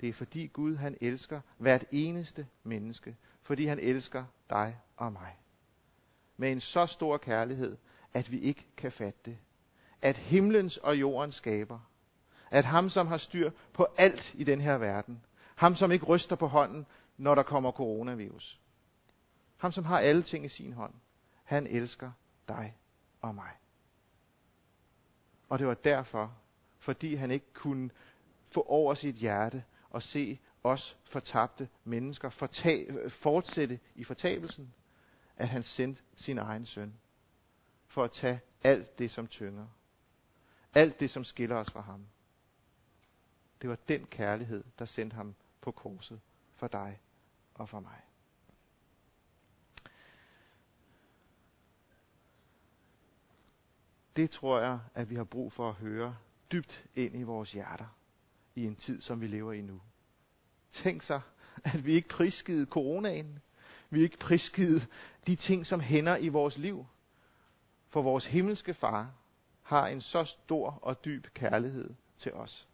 Det 0.00 0.08
er 0.08 0.12
fordi 0.12 0.46
Gud 0.46 0.76
han 0.76 0.96
elsker 1.00 1.40
hvert 1.58 1.84
eneste 1.90 2.46
menneske. 2.62 3.16
Fordi 3.42 3.66
han 3.66 3.78
elsker 3.78 4.24
dig 4.50 4.80
og 4.98 5.12
mig. 5.12 5.36
Med 6.36 6.52
en 6.52 6.60
så 6.60 6.86
stor 6.86 7.16
kærlighed, 7.16 7.76
at 8.12 8.30
vi 8.30 8.40
ikke 8.40 8.66
kan 8.76 8.92
fatte 8.92 9.20
det. 9.24 9.38
At 10.02 10.16
himlens 10.16 10.76
og 10.76 11.00
jordens 11.00 11.34
skaber. 11.34 11.78
At 12.50 12.64
ham, 12.64 12.90
som 12.90 13.06
har 13.06 13.18
styr 13.18 13.50
på 13.72 13.86
alt 13.98 14.34
i 14.34 14.44
den 14.44 14.60
her 14.60 14.78
verden. 14.78 15.24
Ham, 15.56 15.74
som 15.74 15.92
ikke 15.92 16.06
ryster 16.06 16.36
på 16.36 16.46
hånden, 16.46 16.86
når 17.16 17.34
der 17.34 17.42
kommer 17.42 17.72
coronavirus. 17.72 18.60
Ham, 19.56 19.72
som 19.72 19.84
har 19.84 19.98
alle 19.98 20.22
ting 20.22 20.44
i 20.44 20.48
sin 20.48 20.72
hånd. 20.72 20.94
Han 21.44 21.66
elsker 21.66 22.12
dig 22.48 22.76
og 23.20 23.34
mig. 23.34 23.52
Og 25.48 25.58
det 25.58 25.66
var 25.66 25.74
derfor, 25.74 26.36
fordi 26.78 27.14
han 27.14 27.30
ikke 27.30 27.52
kunne 27.52 27.90
få 28.50 28.62
over 28.62 28.94
sit 28.94 29.14
hjerte 29.14 29.64
og 29.90 30.02
se 30.02 30.40
os 30.64 30.96
fortabte 31.04 31.68
mennesker 31.84 32.30
fortab, 32.30 32.88
fortsætte 33.08 33.80
i 33.94 34.04
fortabelsen, 34.04 34.74
at 35.38 35.48
han 35.48 35.62
sendte 35.62 36.02
sin 36.16 36.38
egen 36.38 36.66
søn 36.66 36.94
for 37.86 38.04
at 38.04 38.12
tage 38.12 38.40
alt 38.62 38.98
det, 38.98 39.10
som 39.10 39.26
tynger. 39.26 39.66
Alt 40.74 41.00
det, 41.00 41.10
som 41.10 41.24
skiller 41.24 41.56
os 41.56 41.70
fra 41.70 41.80
ham. 41.80 42.06
Det 43.62 43.70
var 43.70 43.78
den 43.88 44.06
kærlighed, 44.06 44.64
der 44.78 44.84
sendte 44.84 45.14
ham 45.14 45.34
på 45.60 45.70
korset 45.70 46.20
for 46.54 46.68
dig 46.68 47.00
og 47.54 47.68
for 47.68 47.80
mig. 47.80 48.00
Det 54.16 54.30
tror 54.30 54.60
jeg, 54.60 54.78
at 54.94 55.10
vi 55.10 55.14
har 55.14 55.24
brug 55.24 55.52
for 55.52 55.68
at 55.68 55.74
høre 55.74 56.16
dybt 56.52 56.86
ind 56.94 57.16
i 57.16 57.22
vores 57.22 57.52
hjerter 57.52 57.96
i 58.54 58.64
en 58.64 58.76
tid, 58.76 59.00
som 59.00 59.20
vi 59.20 59.26
lever 59.26 59.52
i 59.52 59.60
nu. 59.60 59.80
Tænk 60.72 61.02
sig, 61.02 61.20
at 61.64 61.84
vi 61.84 61.92
ikke 61.92 62.08
prisgivet 62.08 62.68
coronaen. 62.68 63.38
Vi 63.90 64.00
ikke 64.00 64.18
prisgivet 64.18 64.88
de 65.26 65.36
ting, 65.36 65.66
som 65.66 65.80
hænder 65.80 66.16
i 66.16 66.28
vores 66.28 66.58
liv. 66.58 66.86
For 67.88 68.02
vores 68.02 68.26
himmelske 68.26 68.74
far 68.74 69.12
har 69.62 69.88
en 69.88 70.00
så 70.00 70.24
stor 70.24 70.78
og 70.82 71.04
dyb 71.04 71.26
kærlighed 71.34 71.90
til 72.18 72.32
os. 72.32 72.68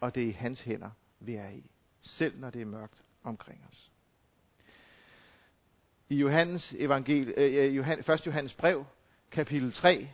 Og 0.00 0.14
det 0.14 0.22
er 0.22 0.26
i 0.26 0.30
hans 0.30 0.60
hænder, 0.60 0.90
vi 1.20 1.34
er 1.34 1.48
i. 1.48 1.70
Selv 2.02 2.40
når 2.40 2.50
det 2.50 2.62
er 2.62 2.66
mørkt 2.66 3.02
omkring 3.22 3.64
os. 3.70 3.90
I 6.08 6.16
Johannes 6.16 6.74
evangel, 6.78 7.34
øh, 7.36 7.54
øh 7.54 7.76
Johan, 7.76 7.98
1. 7.98 8.26
Johannes 8.26 8.54
brev, 8.54 8.84
kapitel 9.30 9.72
3, 9.72 10.08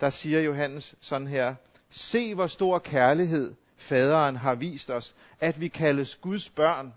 der 0.00 0.10
siger 0.10 0.40
Johannes 0.40 0.94
sådan 1.00 1.26
her, 1.26 1.54
Se 1.90 2.34
hvor 2.34 2.46
stor 2.46 2.78
kærlighed 2.78 3.54
faderen 3.76 4.36
har 4.36 4.54
vist 4.54 4.90
os, 4.90 5.14
at 5.40 5.60
vi 5.60 5.68
kaldes 5.68 6.16
Guds 6.16 6.50
børn. 6.50 6.94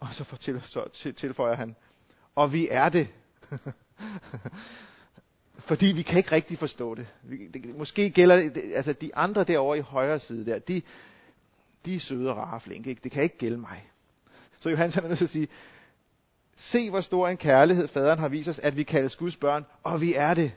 Og 0.00 0.14
så, 0.14 0.24
fortæller, 0.24 0.60
så 0.92 1.12
tilføjer 1.16 1.54
han, 1.54 1.76
og 2.34 2.52
vi 2.52 2.68
er 2.70 2.88
det. 2.88 3.08
Fordi 5.58 5.86
vi 5.86 6.02
kan 6.02 6.18
ikke 6.18 6.32
rigtig 6.32 6.58
forstå 6.58 6.94
det. 6.94 7.06
Måske 7.76 8.10
gælder 8.10 8.36
det, 8.36 8.72
altså 8.74 8.92
de 8.92 9.16
andre 9.16 9.44
derovre 9.44 9.78
i 9.78 9.80
højre 9.80 10.20
side 10.20 10.46
der, 10.46 10.58
de, 10.58 10.82
de 11.84 11.94
er 11.94 12.00
søde 12.00 12.30
og 12.30 12.36
rare 12.36 12.60
flinke. 12.60 12.90
Ikke? 12.90 13.00
Det 13.04 13.12
kan 13.12 13.22
ikke 13.22 13.38
gælde 13.38 13.56
mig. 13.56 13.90
Så 14.60 14.70
Johannes 14.70 14.96
er 14.96 15.08
nødt 15.08 15.18
til 15.18 15.24
at 15.24 15.30
sige, 15.30 15.48
se 16.56 16.90
hvor 16.90 17.00
stor 17.00 17.28
en 17.28 17.36
kærlighed 17.36 17.88
faderen 17.88 18.18
har 18.18 18.28
vist 18.28 18.48
os, 18.48 18.58
at 18.58 18.76
vi 18.76 18.82
kaldes 18.82 19.16
Guds 19.16 19.36
børn, 19.36 19.64
og 19.82 20.00
vi 20.00 20.14
er 20.14 20.34
det. 20.34 20.52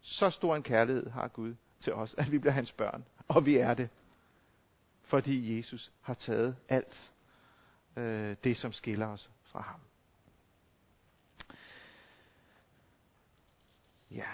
Så 0.00 0.30
stor 0.30 0.56
en 0.56 0.62
kærlighed 0.62 1.10
har 1.10 1.28
Gud 1.28 1.54
til 1.80 1.92
os, 1.92 2.14
at 2.18 2.32
vi 2.32 2.38
bliver 2.38 2.52
hans 2.52 2.72
børn. 2.72 3.04
Og 3.28 3.46
vi 3.46 3.56
er 3.56 3.74
det. 3.74 3.88
Fordi 5.02 5.58
Jesus 5.58 5.92
har 6.00 6.14
taget 6.14 6.56
alt 6.68 7.12
øh, 7.96 8.36
det, 8.44 8.56
som 8.56 8.72
skiller 8.72 9.06
os 9.06 9.30
fra 9.42 9.60
ham. 9.60 9.80
Ja. 14.10 14.28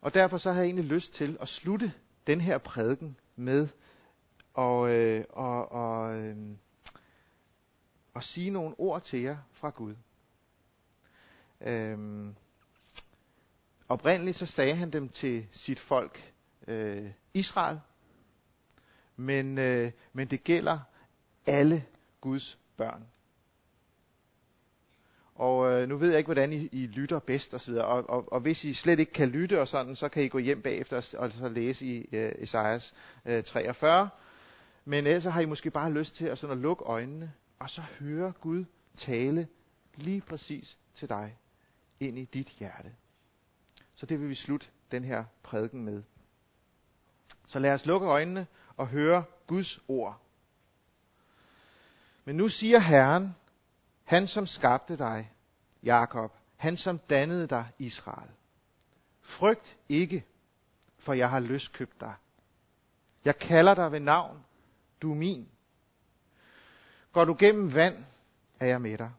Og 0.00 0.14
derfor 0.14 0.38
så 0.38 0.52
har 0.52 0.60
jeg 0.60 0.66
egentlig 0.66 0.84
lyst 0.84 1.14
til 1.14 1.38
at 1.40 1.48
slutte 1.48 1.92
den 2.26 2.40
her 2.40 2.58
prædiken 2.58 3.16
med 3.36 3.68
og, 4.54 4.94
øh, 4.94 5.24
og, 5.30 5.72
og, 5.72 6.18
øh, 6.18 6.36
og 8.14 8.22
sige 8.22 8.50
nogle 8.50 8.74
ord 8.78 9.02
til 9.02 9.20
jer 9.20 9.36
fra 9.52 9.70
Gud. 9.70 9.94
Øhm, 11.60 12.34
Oprindeligt 13.90 14.36
så 14.36 14.46
sagde 14.46 14.74
han 14.74 14.90
dem 14.90 15.08
til 15.08 15.46
sit 15.52 15.80
folk 15.80 16.32
øh, 16.68 17.10
Israel, 17.34 17.80
men, 19.16 19.58
øh, 19.58 19.92
men 20.12 20.28
det 20.30 20.44
gælder 20.44 20.78
alle 21.46 21.84
Guds 22.20 22.58
børn. 22.76 23.06
Og 25.34 25.72
øh, 25.72 25.88
nu 25.88 25.96
ved 25.96 26.08
jeg 26.08 26.18
ikke, 26.18 26.26
hvordan 26.26 26.52
I, 26.52 26.68
I 26.72 26.86
lytter 26.86 27.18
bedst 27.18 27.54
osv., 27.54 27.74
og, 27.74 28.10
og, 28.10 28.32
og 28.32 28.40
hvis 28.40 28.64
I 28.64 28.74
slet 28.74 29.00
ikke 29.00 29.12
kan 29.12 29.28
lytte 29.28 29.60
og 29.60 29.68
sådan, 29.68 29.96
så 29.96 30.08
kan 30.08 30.22
I 30.22 30.28
gå 30.28 30.38
hjem 30.38 30.62
bagefter 30.62 30.96
og, 30.96 31.24
og 31.24 31.32
så 31.32 31.48
læse 31.48 31.86
i 31.86 32.08
øh, 32.12 32.32
Esajas 32.38 32.94
øh, 33.24 33.42
43. 33.44 34.08
Men 34.84 35.06
ellers 35.06 35.24
har 35.24 35.40
I 35.40 35.46
måske 35.46 35.70
bare 35.70 35.92
lyst 35.92 36.14
til 36.14 36.26
at, 36.26 36.38
sådan 36.38 36.56
at 36.56 36.62
lukke 36.62 36.84
øjnene, 36.84 37.32
og 37.58 37.70
så 37.70 37.82
høre 38.00 38.32
Gud 38.40 38.64
tale 38.96 39.48
lige 39.94 40.20
præcis 40.20 40.76
til 40.94 41.08
dig 41.08 41.36
ind 42.00 42.18
i 42.18 42.24
dit 42.24 42.48
hjerte. 42.48 42.92
Så 43.94 44.06
det 44.06 44.20
vil 44.20 44.28
vi 44.28 44.34
slutte 44.34 44.66
den 44.90 45.04
her 45.04 45.24
prædiken 45.42 45.84
med. 45.84 46.02
Så 47.46 47.58
lad 47.58 47.72
os 47.72 47.86
lukke 47.86 48.06
øjnene 48.06 48.46
og 48.76 48.86
høre 48.86 49.24
Guds 49.46 49.78
ord. 49.88 50.20
Men 52.30 52.36
nu 52.36 52.48
siger 52.48 52.78
Herren, 52.78 53.36
han 54.04 54.28
som 54.28 54.46
skabte 54.46 54.96
dig, 54.96 55.32
Jakob, 55.82 56.32
han 56.56 56.76
som 56.76 56.98
dannede 56.98 57.46
dig, 57.46 57.66
Israel. 57.78 58.30
Frygt 59.20 59.76
ikke, 59.88 60.24
for 60.98 61.12
jeg 61.12 61.30
har 61.30 61.40
løskøbt 61.40 62.00
dig. 62.00 62.14
Jeg 63.24 63.38
kalder 63.38 63.74
dig 63.74 63.92
ved 63.92 64.00
navn, 64.00 64.44
du 65.02 65.10
er 65.10 65.14
min. 65.14 65.48
Går 67.12 67.24
du 67.24 67.36
gennem 67.38 67.74
vand, 67.74 68.04
er 68.60 68.66
jeg 68.66 68.80
med 68.80 68.98
dig. 68.98 69.10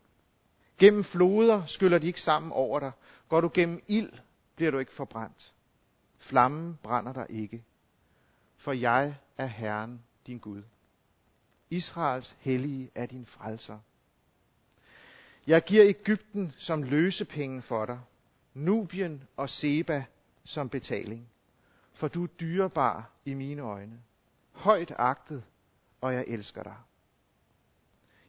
Gennem 0.77 1.03
floder 1.03 1.65
skyller 1.65 1.97
de 1.97 2.07
ikke 2.07 2.21
sammen 2.21 2.51
over 2.51 2.79
dig. 2.79 2.91
Går 3.29 3.41
du 3.41 3.51
gennem 3.53 3.83
ild, 3.87 4.13
bliver 4.55 4.71
du 4.71 4.77
ikke 4.77 4.93
forbrændt. 4.93 5.53
Flammen 6.17 6.79
brænder 6.83 7.13
dig 7.13 7.25
ikke. 7.29 7.63
For 8.57 8.71
jeg 8.71 9.15
er 9.37 9.45
Herren, 9.45 10.03
din 10.27 10.39
Gud. 10.39 10.63
Israels 11.71 12.35
hellige 12.39 12.91
er 12.95 13.05
din 13.05 13.25
frelser. 13.25 13.79
Jeg 15.47 15.63
giver 15.63 15.85
Ægypten 15.85 16.53
som 16.57 16.83
løsepenge 16.83 17.61
for 17.61 17.85
dig, 17.85 17.99
Nubien 18.53 19.23
og 19.37 19.49
Seba 19.49 20.03
som 20.43 20.69
betaling, 20.69 21.29
for 21.93 22.07
du 22.07 22.23
er 22.23 22.27
dyrebar 22.27 23.09
i 23.25 23.33
mine 23.33 23.61
øjne, 23.61 23.99
højt 24.51 24.93
agtet, 24.97 25.43
og 26.01 26.13
jeg 26.13 26.25
elsker 26.27 26.63
dig. 26.63 26.75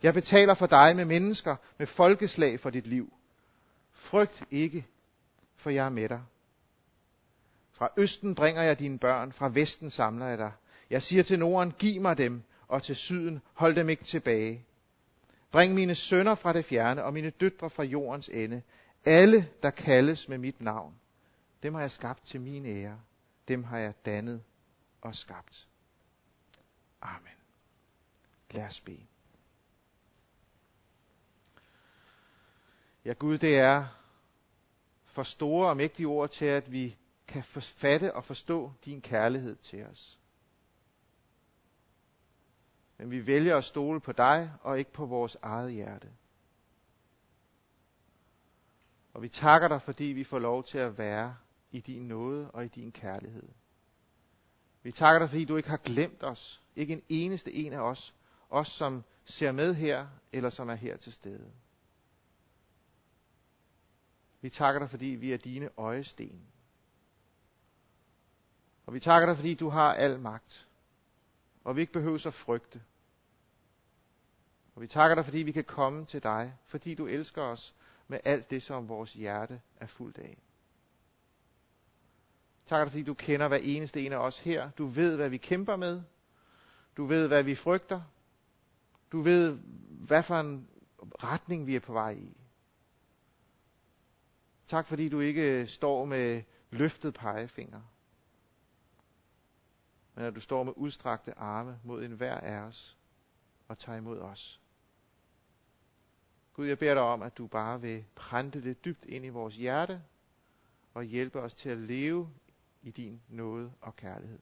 Jeg 0.03 0.15
betaler 0.15 0.55
for 0.55 0.67
dig 0.67 0.97
med 0.97 1.05
mennesker, 1.05 1.57
med 1.79 1.87
folkeslag 1.87 2.61
for 2.61 2.71
dit 2.71 2.87
liv. 2.87 3.13
Frygt 3.93 4.45
ikke, 4.51 4.87
for 5.57 5.71
jeg 5.71 5.87
er 5.87 5.91
med 5.91 6.09
dig. 6.09 6.23
Fra 7.73 7.89
østen 7.97 8.35
bringer 8.35 8.63
jeg 8.63 8.79
dine 8.79 8.99
børn, 8.99 9.33
fra 9.33 9.49
vesten 9.49 9.91
samler 9.91 10.27
jeg 10.27 10.39
dig. 10.39 10.53
Jeg 10.91 11.03
siger 11.03 11.23
til 11.23 11.39
Norden, 11.39 11.73
giv 11.73 12.01
mig 12.01 12.19
dem, 12.19 12.43
og 12.73 12.83
til 12.83 12.97
syden, 12.97 13.41
hold 13.55 13.75
dem 13.75 13.89
ikke 13.89 14.05
tilbage. 14.05 14.67
Bring 15.51 15.75
mine 15.75 15.95
sønner 15.95 16.35
fra 16.35 16.53
det 16.53 16.65
fjerne, 16.65 17.05
og 17.05 17.13
mine 17.13 17.31
døtre 17.31 17.71
fra 17.71 17.83
jordens 17.83 18.29
ende. 18.29 18.63
Alle, 19.05 19.49
der 19.63 19.71
kaldes 19.71 20.29
med 20.29 20.39
mit 20.39 20.61
navn. 20.61 20.95
Dem 21.63 21.75
har 21.75 21.81
jeg 21.81 21.91
skabt 21.91 22.25
til 22.25 22.41
min 22.41 22.67
ære. 22.67 23.01
Dem 23.49 23.65
har 23.65 23.79
jeg 23.79 23.95
dannet 24.07 24.43
og 25.01 25.15
skabt. 25.15 25.69
Amen. 27.03 27.33
Lad 28.51 28.67
os 28.67 28.81
bede. 28.81 29.07
Ja, 33.05 33.13
Gud, 33.13 33.39
det 33.39 33.59
er 33.59 33.87
for 35.05 35.23
store 35.23 35.69
og 35.69 35.77
mægtige 35.77 36.07
ord 36.07 36.31
til, 36.31 36.45
at 36.45 36.73
vi 36.73 36.97
kan 37.29 37.45
fatte 37.45 38.15
og 38.15 38.25
forstå 38.25 38.73
din 38.85 39.01
kærlighed 39.01 39.57
til 39.57 39.87
os. 39.87 40.19
Men 43.03 43.11
vi 43.11 43.27
vælger 43.27 43.57
at 43.57 43.65
stole 43.65 44.01
på 44.01 44.13
dig 44.13 44.53
og 44.61 44.79
ikke 44.79 44.93
på 44.93 45.07
vores 45.07 45.37
eget 45.43 45.73
hjerte. 45.73 46.09
Og 49.15 49.23
vi 49.23 49.29
takker 49.29 49.69
dig, 49.69 49.83
fordi 49.83 50.05
vi 50.05 50.25
får 50.25 50.39
lov 50.39 50.65
til 50.65 50.79
at 50.79 50.99
være 50.99 51.37
i 51.71 51.81
din 51.81 52.09
nåde 52.09 52.51
og 52.51 52.65
i 52.65 52.69
din 52.69 52.93
kærlighed. 52.93 53.49
Vi 54.83 54.93
takker 54.93 55.19
dig, 55.19 55.29
fordi 55.29 55.45
du 55.45 55.57
ikke 55.57 55.69
har 55.69 55.77
glemt 55.77 56.23
os. 56.23 56.63
Ikke 56.77 56.93
en 56.93 57.03
eneste 57.09 57.53
en 57.53 57.73
af 57.73 57.81
os. 57.81 58.15
Os, 58.51 58.69
som 58.69 59.05
ser 59.25 59.53
med 59.53 59.75
her, 59.75 60.07
eller 60.33 60.51
som 60.51 60.69
er 60.69 60.75
her 60.75 60.97
til 60.97 61.13
stede. 61.13 61.53
Vi 64.41 64.51
takker 64.51 64.79
dig, 64.79 64.91
fordi 64.91 65.07
vi 65.07 65.33
er 65.33 65.39
dine 65.39 65.69
øjesten. 65.77 66.47
Og 68.87 68.95
vi 68.95 69.01
takker 69.01 69.27
dig, 69.27 69.37
fordi 69.37 69.55
du 69.55 69.69
har 69.69 69.95
al 69.95 70.21
magt. 70.21 70.69
Og 71.65 71.77
vi 71.77 71.81
ikke 71.81 71.93
behøver 71.93 72.27
at 72.27 72.35
frygte. 72.35 72.83
Og 74.75 74.83
vi 74.83 74.87
takker 74.87 75.15
dig, 75.15 75.25
fordi 75.25 75.39
vi 75.39 75.53
kan 75.53 75.65
komme 75.65 76.05
til 76.05 76.23
dig, 76.23 76.57
fordi 76.65 76.95
du 76.95 77.07
elsker 77.07 77.43
os 77.43 77.75
med 78.09 78.21
alt 78.25 78.51
det, 78.51 78.63
som 78.63 78.89
vores 78.89 79.13
hjerte 79.13 79.61
er 79.77 79.87
fuldt 79.87 80.19
af. 80.19 80.39
Takker 82.67 82.85
dig, 82.85 82.93
fordi 82.93 83.03
du 83.03 83.15
kender 83.15 83.49
hver 83.49 83.57
eneste 83.57 84.07
en 84.07 84.13
af 84.13 84.17
os 84.17 84.39
her. 84.39 84.71
Du 84.71 84.87
ved, 84.87 85.17
hvad 85.17 85.29
vi 85.29 85.37
kæmper 85.37 85.77
med. 85.77 86.03
Du 86.97 87.07
ved, 87.07 87.29
hvad 87.29 87.43
vi 87.43 87.55
frygter. 87.55 88.03
Du 89.13 89.21
ved, 89.21 89.59
hvad 89.89 90.23
for 90.23 90.41
en 90.41 90.69
retning 91.01 91.67
vi 91.67 91.77
er 91.77 91.81
på 91.81 91.93
vej 91.93 92.11
i. 92.11 92.37
Tak 94.67 94.87
fordi 94.87 95.09
du 95.09 95.21
ikke 95.21 95.67
står 95.67 96.05
med 96.05 96.43
løftet 96.71 97.15
pegefinger, 97.15 97.81
men 100.15 100.25
at 100.25 100.35
du 100.35 100.41
står 100.41 100.63
med 100.63 100.73
udstrakte 100.77 101.39
arme 101.39 101.81
mod 101.85 102.05
enhver 102.05 102.35
af 102.35 102.61
os 102.61 102.97
og 103.69 103.79
tager 103.79 103.99
imod 103.99 104.19
os. 104.19 104.62
Gud, 106.53 106.67
jeg 106.67 106.79
beder 106.79 106.95
dig 106.95 107.03
om, 107.03 107.23
at 107.23 107.39
du 107.39 107.47
bare 107.47 107.81
vil 107.81 108.05
prænte 108.15 108.63
det 108.63 108.85
dybt 108.85 109.05
ind 109.05 109.25
i 109.25 109.29
vores 109.29 109.57
hjerte 109.57 110.03
og 110.95 111.05
hjælpe 111.05 111.41
os 111.41 111.55
til 111.55 111.69
at 111.69 111.79
leve 111.79 112.31
i 112.83 112.91
din 112.91 113.23
nåde 113.29 113.73
og 113.81 113.97
kærlighed. 113.97 114.39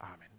Amen. 0.00 0.33